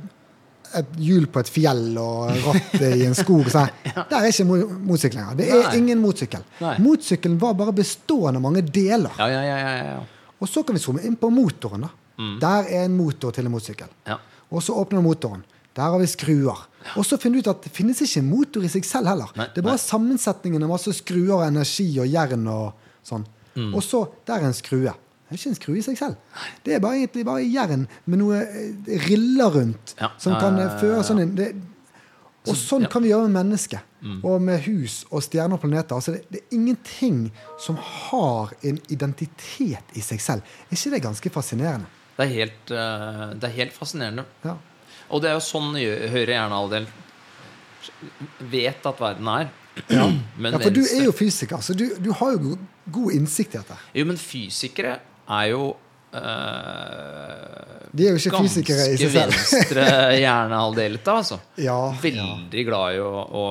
[0.74, 3.44] et hjul på et fjell og rattet i en skog.
[3.46, 3.70] og Sånn.
[3.94, 5.38] Der er ikke motsykkel motorsykkel lenger.
[5.38, 6.42] Det er ingen motorsykkel.
[6.58, 9.12] Motsykkelen Motorsykkelen var bare bestående av mange deler.
[9.20, 10.00] Ja, ja, ja, ja, ja.
[10.40, 11.80] Og så kan vi zoome inn på motoren.
[11.86, 11.90] da.
[12.18, 12.34] Mm.
[12.42, 13.88] Der er en motor til en motorsykkel.
[14.06, 14.18] ja.
[14.50, 15.42] Og så åpner du motoren.
[15.76, 16.56] Der har vi skruer.
[16.96, 19.28] Og så finner du ut at det finnes ikke en motor i seg selv heller.
[19.36, 22.72] Nei, det er bare sammensetningen av masse skruer og energi og jern og
[23.06, 23.26] sånn.
[23.54, 23.74] Mm.
[23.76, 24.94] Og så der er en skrue.
[25.28, 26.16] Det er ikke en skrue i seg selv.
[26.64, 30.08] Det er bare, egentlig bare jern med noe eh, riller rundt Ja.
[30.18, 31.34] som kan eh, føre sånn en...
[31.36, 31.50] Det,
[32.48, 32.84] og sånn.
[32.86, 32.90] Mm.
[32.92, 33.80] kan vi gjøre med mennesket.
[34.22, 35.94] Og med hus og stjerner og planeter.
[35.98, 37.16] Altså det, det er ingenting
[37.58, 40.42] som har en identitet i seg selv.
[40.70, 41.86] Er ikke det ganske fascinerende?
[42.18, 44.24] Det er helt, eh, det er helt fascinerende.
[44.44, 44.54] Ja.
[45.10, 46.86] Og det er jo sånn høyre hjernehalvdel
[48.52, 49.50] vet at verden er.
[50.42, 52.58] Men Ja, for du er jo fysiker, så du, du har jo go-
[52.98, 53.76] god innsikt i dette.
[53.94, 54.96] Jo, men fysikere
[55.28, 55.68] er jo
[56.16, 59.32] eh, De er jo ikke fysikere i seg selv.
[59.34, 59.84] Ganske venstre
[60.22, 61.38] hjernehalvdel, altså.
[61.60, 63.44] Ja, Veldig glad i å, å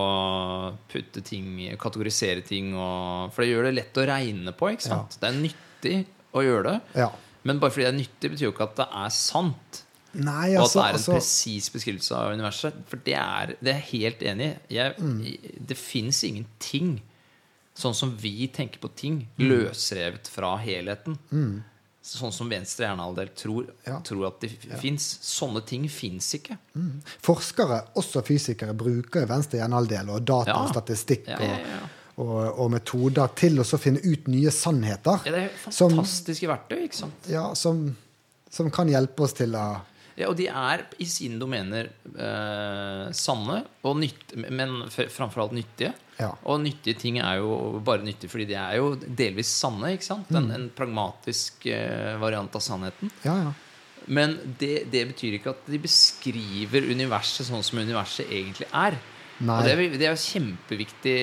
[0.92, 1.48] putte ting
[1.82, 2.74] Kategorisere ting.
[2.78, 4.72] Og, for det gjør det lett å regne på.
[4.76, 5.18] ikke sant?
[5.22, 5.98] Det er nyttig
[6.38, 6.78] å gjøre det.
[7.04, 7.12] ja.
[7.48, 9.78] Men bare fordi det er nyttig, betyr jo ikke at det er sant.
[10.18, 12.80] Nei, Og at altså, det er en altså presis beskrivelse av universet.
[12.92, 14.76] For det er, det er jeg helt enig i.
[14.76, 15.22] Jeg, Mm.
[15.70, 16.90] Det fins ingenting
[17.78, 19.48] sånn som vi tenker på ting, Mm.
[19.54, 21.16] løsrevet fra helheten.
[22.08, 23.98] Sånn som venstre hjernehalvdel tror, Ja.
[24.00, 24.78] tror at det ja.
[24.80, 25.06] fins.
[25.22, 26.56] Sånne ting fins ikke.
[27.26, 30.58] Forskere, også fysikere, bruker venstre hjernehalvdel og data Ja.
[30.64, 31.28] og statistikk.
[31.28, 35.20] Og, og, og metoder til å finne ut nye sannheter.
[35.28, 37.28] Ja, det er Som- fantastiske verktøy, ikke sant?
[37.30, 37.96] Ja, som,
[38.50, 39.66] som kan hjelpe oss til å
[40.18, 45.92] Ja, og de er i sine domener eh, sanne, og nytt, men framfor alt nyttige.
[46.18, 46.32] Ja.
[46.50, 49.94] Og nyttige ting er jo bare nyttige fordi de er jo delvis sanne.
[49.94, 50.32] ikke sant?
[50.34, 50.40] Mm.
[50.40, 53.14] En, en pragmatisk eh, variant av sannheten.
[53.28, 53.54] Ja, ja.
[54.08, 58.98] Men det, det betyr ikke at de beskriver universet sånn som universet egentlig er.
[59.40, 61.16] Det, er- det er jo kjempeviktig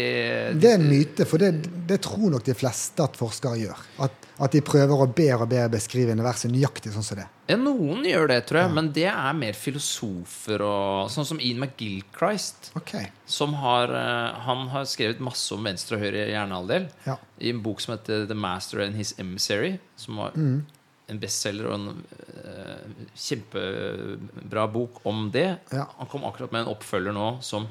[0.61, 1.49] Det er en myte, for det,
[1.89, 3.81] det tror nok de fleste at forskere gjør.
[4.07, 7.27] At, at de prøver å bedre og bedre beskrive universet nøyaktig sånn som det.
[7.51, 11.59] Ja, noen gjør det, tror jeg, men det er mer filosofer og Sånn som Ian
[11.67, 13.11] McGilchrist, Okay.
[13.27, 17.19] som har eh, Han har skrevet masse om venstre og høyre hjernehalvdel Ja.
[17.43, 20.63] i en bok som heter The Master and His Emissary, som var Mm.
[21.11, 22.05] en bestselger og en
[22.47, 25.57] uh, kjempebra bok om det.
[25.71, 25.87] Ja.
[25.99, 27.67] Han kom akkurat med en oppfølger nå som,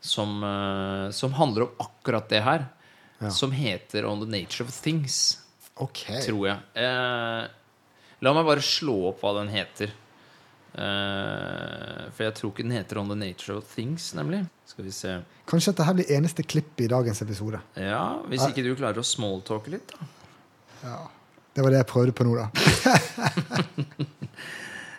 [0.00, 2.66] som, eh, som handler om akkurat det her.
[3.20, 3.30] Ja.
[3.30, 5.38] Som heter On the Nature of Things
[5.76, 6.06] Ok.
[6.24, 6.58] tror jeg.
[6.74, 7.46] Eh,
[8.20, 9.90] la meg bare slå opp hva den heter.
[10.70, 14.44] Eh, for jeg tror ikke den heter On the Nature of Things, nemlig.
[14.70, 15.16] Skal vi se.
[15.50, 17.58] Kanskje dette her blir eneste klipp i dagens episode.
[17.76, 19.98] Ja, Hvis ikke du klarer å smalltalke litt, da.
[20.84, 21.00] Ja.
[21.52, 22.46] Det var det jeg prøvde på nå, da.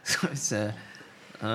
[0.04, 0.64] Skal vi se
[1.42, 1.48] Eh,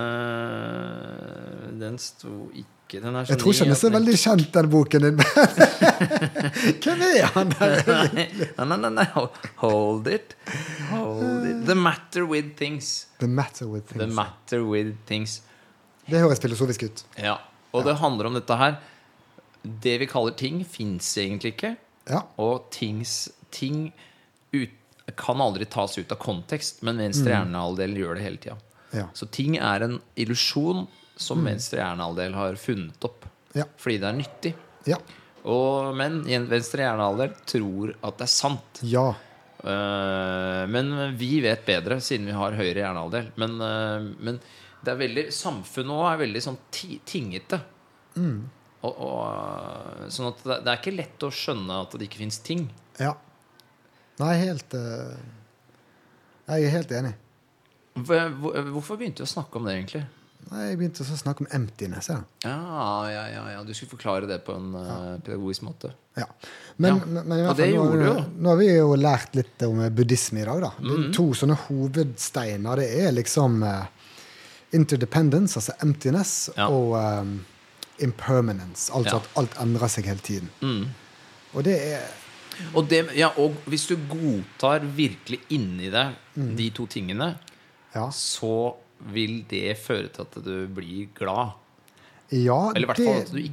[1.78, 5.16] Den sto ikke Jeg tror ikke den er så veldig kjent, den boken din.
[6.84, 7.80] Hvem er han der?
[8.14, 8.26] Nei,
[8.62, 9.06] nei, nei, nei.
[9.62, 10.36] Hold it.
[10.92, 11.64] Hold it.
[11.66, 13.08] The matter with things.
[13.18, 14.14] The matter with The things.
[14.14, 15.40] matter with things.
[16.06, 17.02] Det høres filosofisk ut.
[17.18, 17.40] Ja.
[17.74, 18.78] Og det handler om dette her.
[19.66, 21.72] Det vi kaller ting, fins egentlig ikke.
[22.06, 22.22] Ja.
[22.38, 23.88] Og tings, ting
[24.54, 24.70] ut,
[25.18, 28.56] kan aldri tas ut av kontekst, men venstre hjernehalvdel gjør det hele tida.
[28.94, 29.08] Ja.
[29.18, 30.86] Så ting er en illusjon
[31.16, 33.24] som venstre hjernehalvdel har funnet opp.
[33.56, 33.64] Ja.
[33.80, 34.54] Fordi det er nyttig.
[34.86, 34.98] Ja.
[35.46, 38.82] Og, men venstre hjernehalvdel tror at det er sant.
[38.82, 39.06] ja.
[39.66, 43.30] Uh, men vi vet bedre, siden vi har høyre hjernehalvdel.
[43.40, 44.36] Men, uh, men
[44.84, 47.58] det er veldig, samfunnet òg er veldig sånn ti, tingete.
[48.16, 52.20] Og, og, eh, sånn at det, det er ikke lett å skjønne at det ikke
[52.22, 52.68] fins ting.
[53.00, 53.14] ja.
[54.20, 55.16] Nei, helt uh,
[56.46, 57.10] Jeg er helt enig.
[57.98, 60.04] Hvor- hvor- Hvorfor begynte vi å snakke om det, egentlig?
[60.50, 62.08] Nei, Jeg begynte å snakke om emptiness.
[62.08, 62.20] Ja.
[62.44, 63.62] Ja, ja, ja, ja.
[63.66, 65.90] Du skulle forklare det på en eh, pedagogisk måte.
[66.16, 66.26] Ja.
[66.76, 67.22] Men, Ja.
[67.22, 68.14] men, fall, nå, jo.
[68.38, 70.60] nå har vi jo lært litt om buddhisme i dag.
[70.60, 70.70] da.
[70.80, 73.86] Mm De To sånne hovedsteiner det er liksom uh,
[74.72, 76.68] interdependence, altså emptiness, Ja.
[76.68, 77.44] og um,
[77.98, 78.90] impermanence.
[78.92, 79.22] Altså Ja.
[79.22, 80.50] at alt endrer seg hele tiden.
[80.62, 80.86] Mm.
[81.54, 82.06] Og det er
[82.74, 86.14] Og, det, ja, og hvis du godtar virkelig inni deg
[86.56, 87.34] de to tingene,
[87.94, 88.74] Ja, så
[89.12, 91.54] vil det føre til at du blir glad.
[92.30, 92.86] ja det,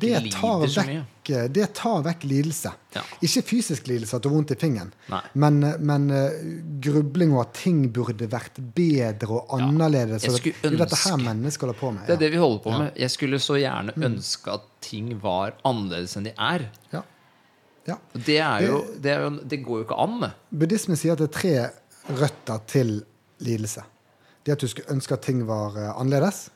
[0.02, 2.72] det tar vekk, Det tar vekk lidelse.
[2.96, 3.04] Ja.
[3.22, 5.22] Ikke fysisk lidelse, at du har vondt i fingeren, Nei.
[5.34, 6.40] men, men eh,
[6.82, 9.68] grubling og at ting burde vært bedre og Ja.
[9.68, 10.26] annerledes.
[10.26, 12.06] Jeg og det er dette her mennesket mennesker holder på med.
[12.08, 12.24] Det er ja.
[12.26, 12.92] det vi holder på med.
[12.98, 16.70] Jeg skulle så gjerne ønske at ting var annerledes enn de er.
[16.92, 17.04] Ja.
[17.86, 17.98] Ja.
[18.16, 20.20] Det, er jo, det, er jo, det går jo ikke an.
[20.24, 20.34] det.
[20.50, 21.56] Buddhismen sier at det er tre
[22.20, 22.94] røtter til
[23.44, 23.84] lidelse.
[24.44, 26.48] Det at du skulle ønske at ting var eh, annerledes.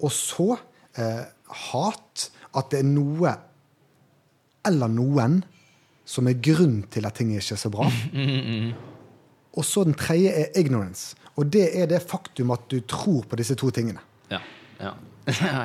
[0.00, 0.54] Og så
[0.98, 1.24] eh,
[1.68, 2.30] hat.
[2.54, 3.34] At det er noe
[4.64, 5.40] eller noen
[6.08, 7.88] som er grunn til at ting er ikke er så bra.
[9.54, 11.16] Og så den tredje er ignorance.
[11.38, 14.02] Og det er det faktum at du tror på disse to tingene.
[14.30, 14.40] Ja.
[14.80, 14.94] ja.
[15.30, 15.60] ja,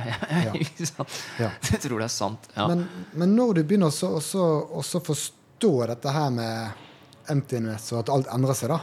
[0.46, 0.54] ja.
[0.60, 2.50] Jeg tror det er sant.
[2.56, 2.68] Ja.
[2.70, 4.46] Men, men når du begynner å også,
[4.82, 6.86] også forstå dette her med
[7.30, 8.80] emptiness og at alt endrer seg, da,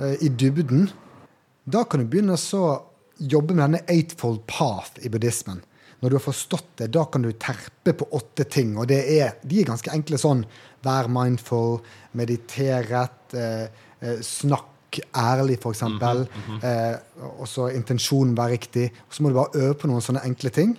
[0.00, 0.88] eh, i dybden,
[1.72, 2.70] da kan du begynne å
[3.20, 5.60] jobbe med denne eightfold path i buddhismen.
[6.00, 8.72] Når du har forstått det, da kan du terpe på åtte ting.
[8.80, 10.46] Og det er, de er ganske enkle sånn.
[10.84, 11.82] Vær mindful,
[12.16, 13.66] mediteret, eh,
[14.00, 14.70] eh, snakk
[15.14, 15.76] ærlig, f.eks.
[15.76, 16.24] eksempel
[16.66, 16.96] eh,
[17.36, 18.86] og så intensjonen være riktig.
[19.06, 20.72] Og så må du bare øve på noen sånne enkle ting.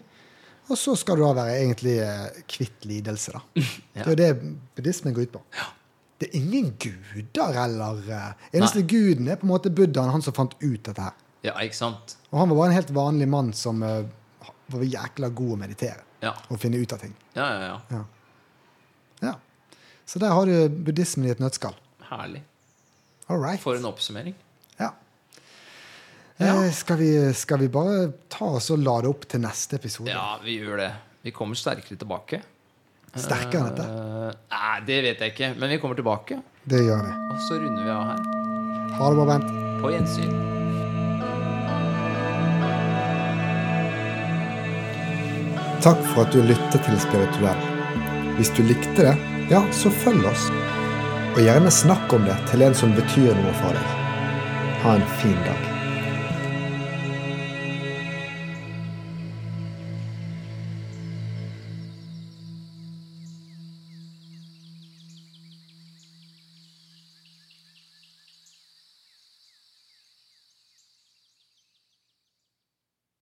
[0.71, 3.45] Og så skal du da være egentlig eh, kvitt lidelse, da.
[4.01, 4.07] Ja.
[4.07, 5.45] Det er det buddhismen går ut på.
[6.21, 10.35] Det er ingen guder eller eh, Eneste guden er på en måte buddhaen, han som
[10.37, 11.15] fant ut dette her.
[11.47, 12.15] ja, ikke sant?
[12.29, 14.03] Og han var bare en helt vanlig mann som uh,
[14.69, 17.15] var jækla god å meditere Ja, og finne ut av ting.
[17.33, 17.71] ja, ja.
[17.71, 17.79] ja.
[17.97, 18.03] Ja.
[19.25, 19.33] ja.
[20.05, 21.73] Så der har du buddhismen i et nøttskall.
[22.11, 22.43] Herlig.
[23.31, 23.61] All right.
[23.63, 24.35] For en oppsummering.
[24.77, 24.91] Ja.
[26.37, 26.53] Ja.
[26.65, 30.11] Eh, skal, vi, skal vi bare ta oss og lade opp til neste episode?
[30.11, 30.89] Ja, vi gjør det.
[31.23, 32.41] Vi kommer sterkere tilbake.
[33.19, 33.87] Sterkere enn dette?
[33.87, 35.49] Eh, nei, det vet jeg ikke.
[35.59, 36.39] Men vi kommer tilbake.
[36.63, 37.11] Det gjør vi.
[37.33, 38.23] Og så runder vi av her.
[38.95, 39.51] Ha det bra, Bent.
[39.81, 40.33] På gjensyn.
[45.81, 47.63] Takk for at du lyttet til Spirituell.
[48.37, 49.15] Hvis du likte det,
[49.51, 50.47] ja, så følg oss.
[51.33, 53.99] Og gjerne snakk om det til en som betyr noe for deg.
[54.85, 55.70] Ha en fin dag.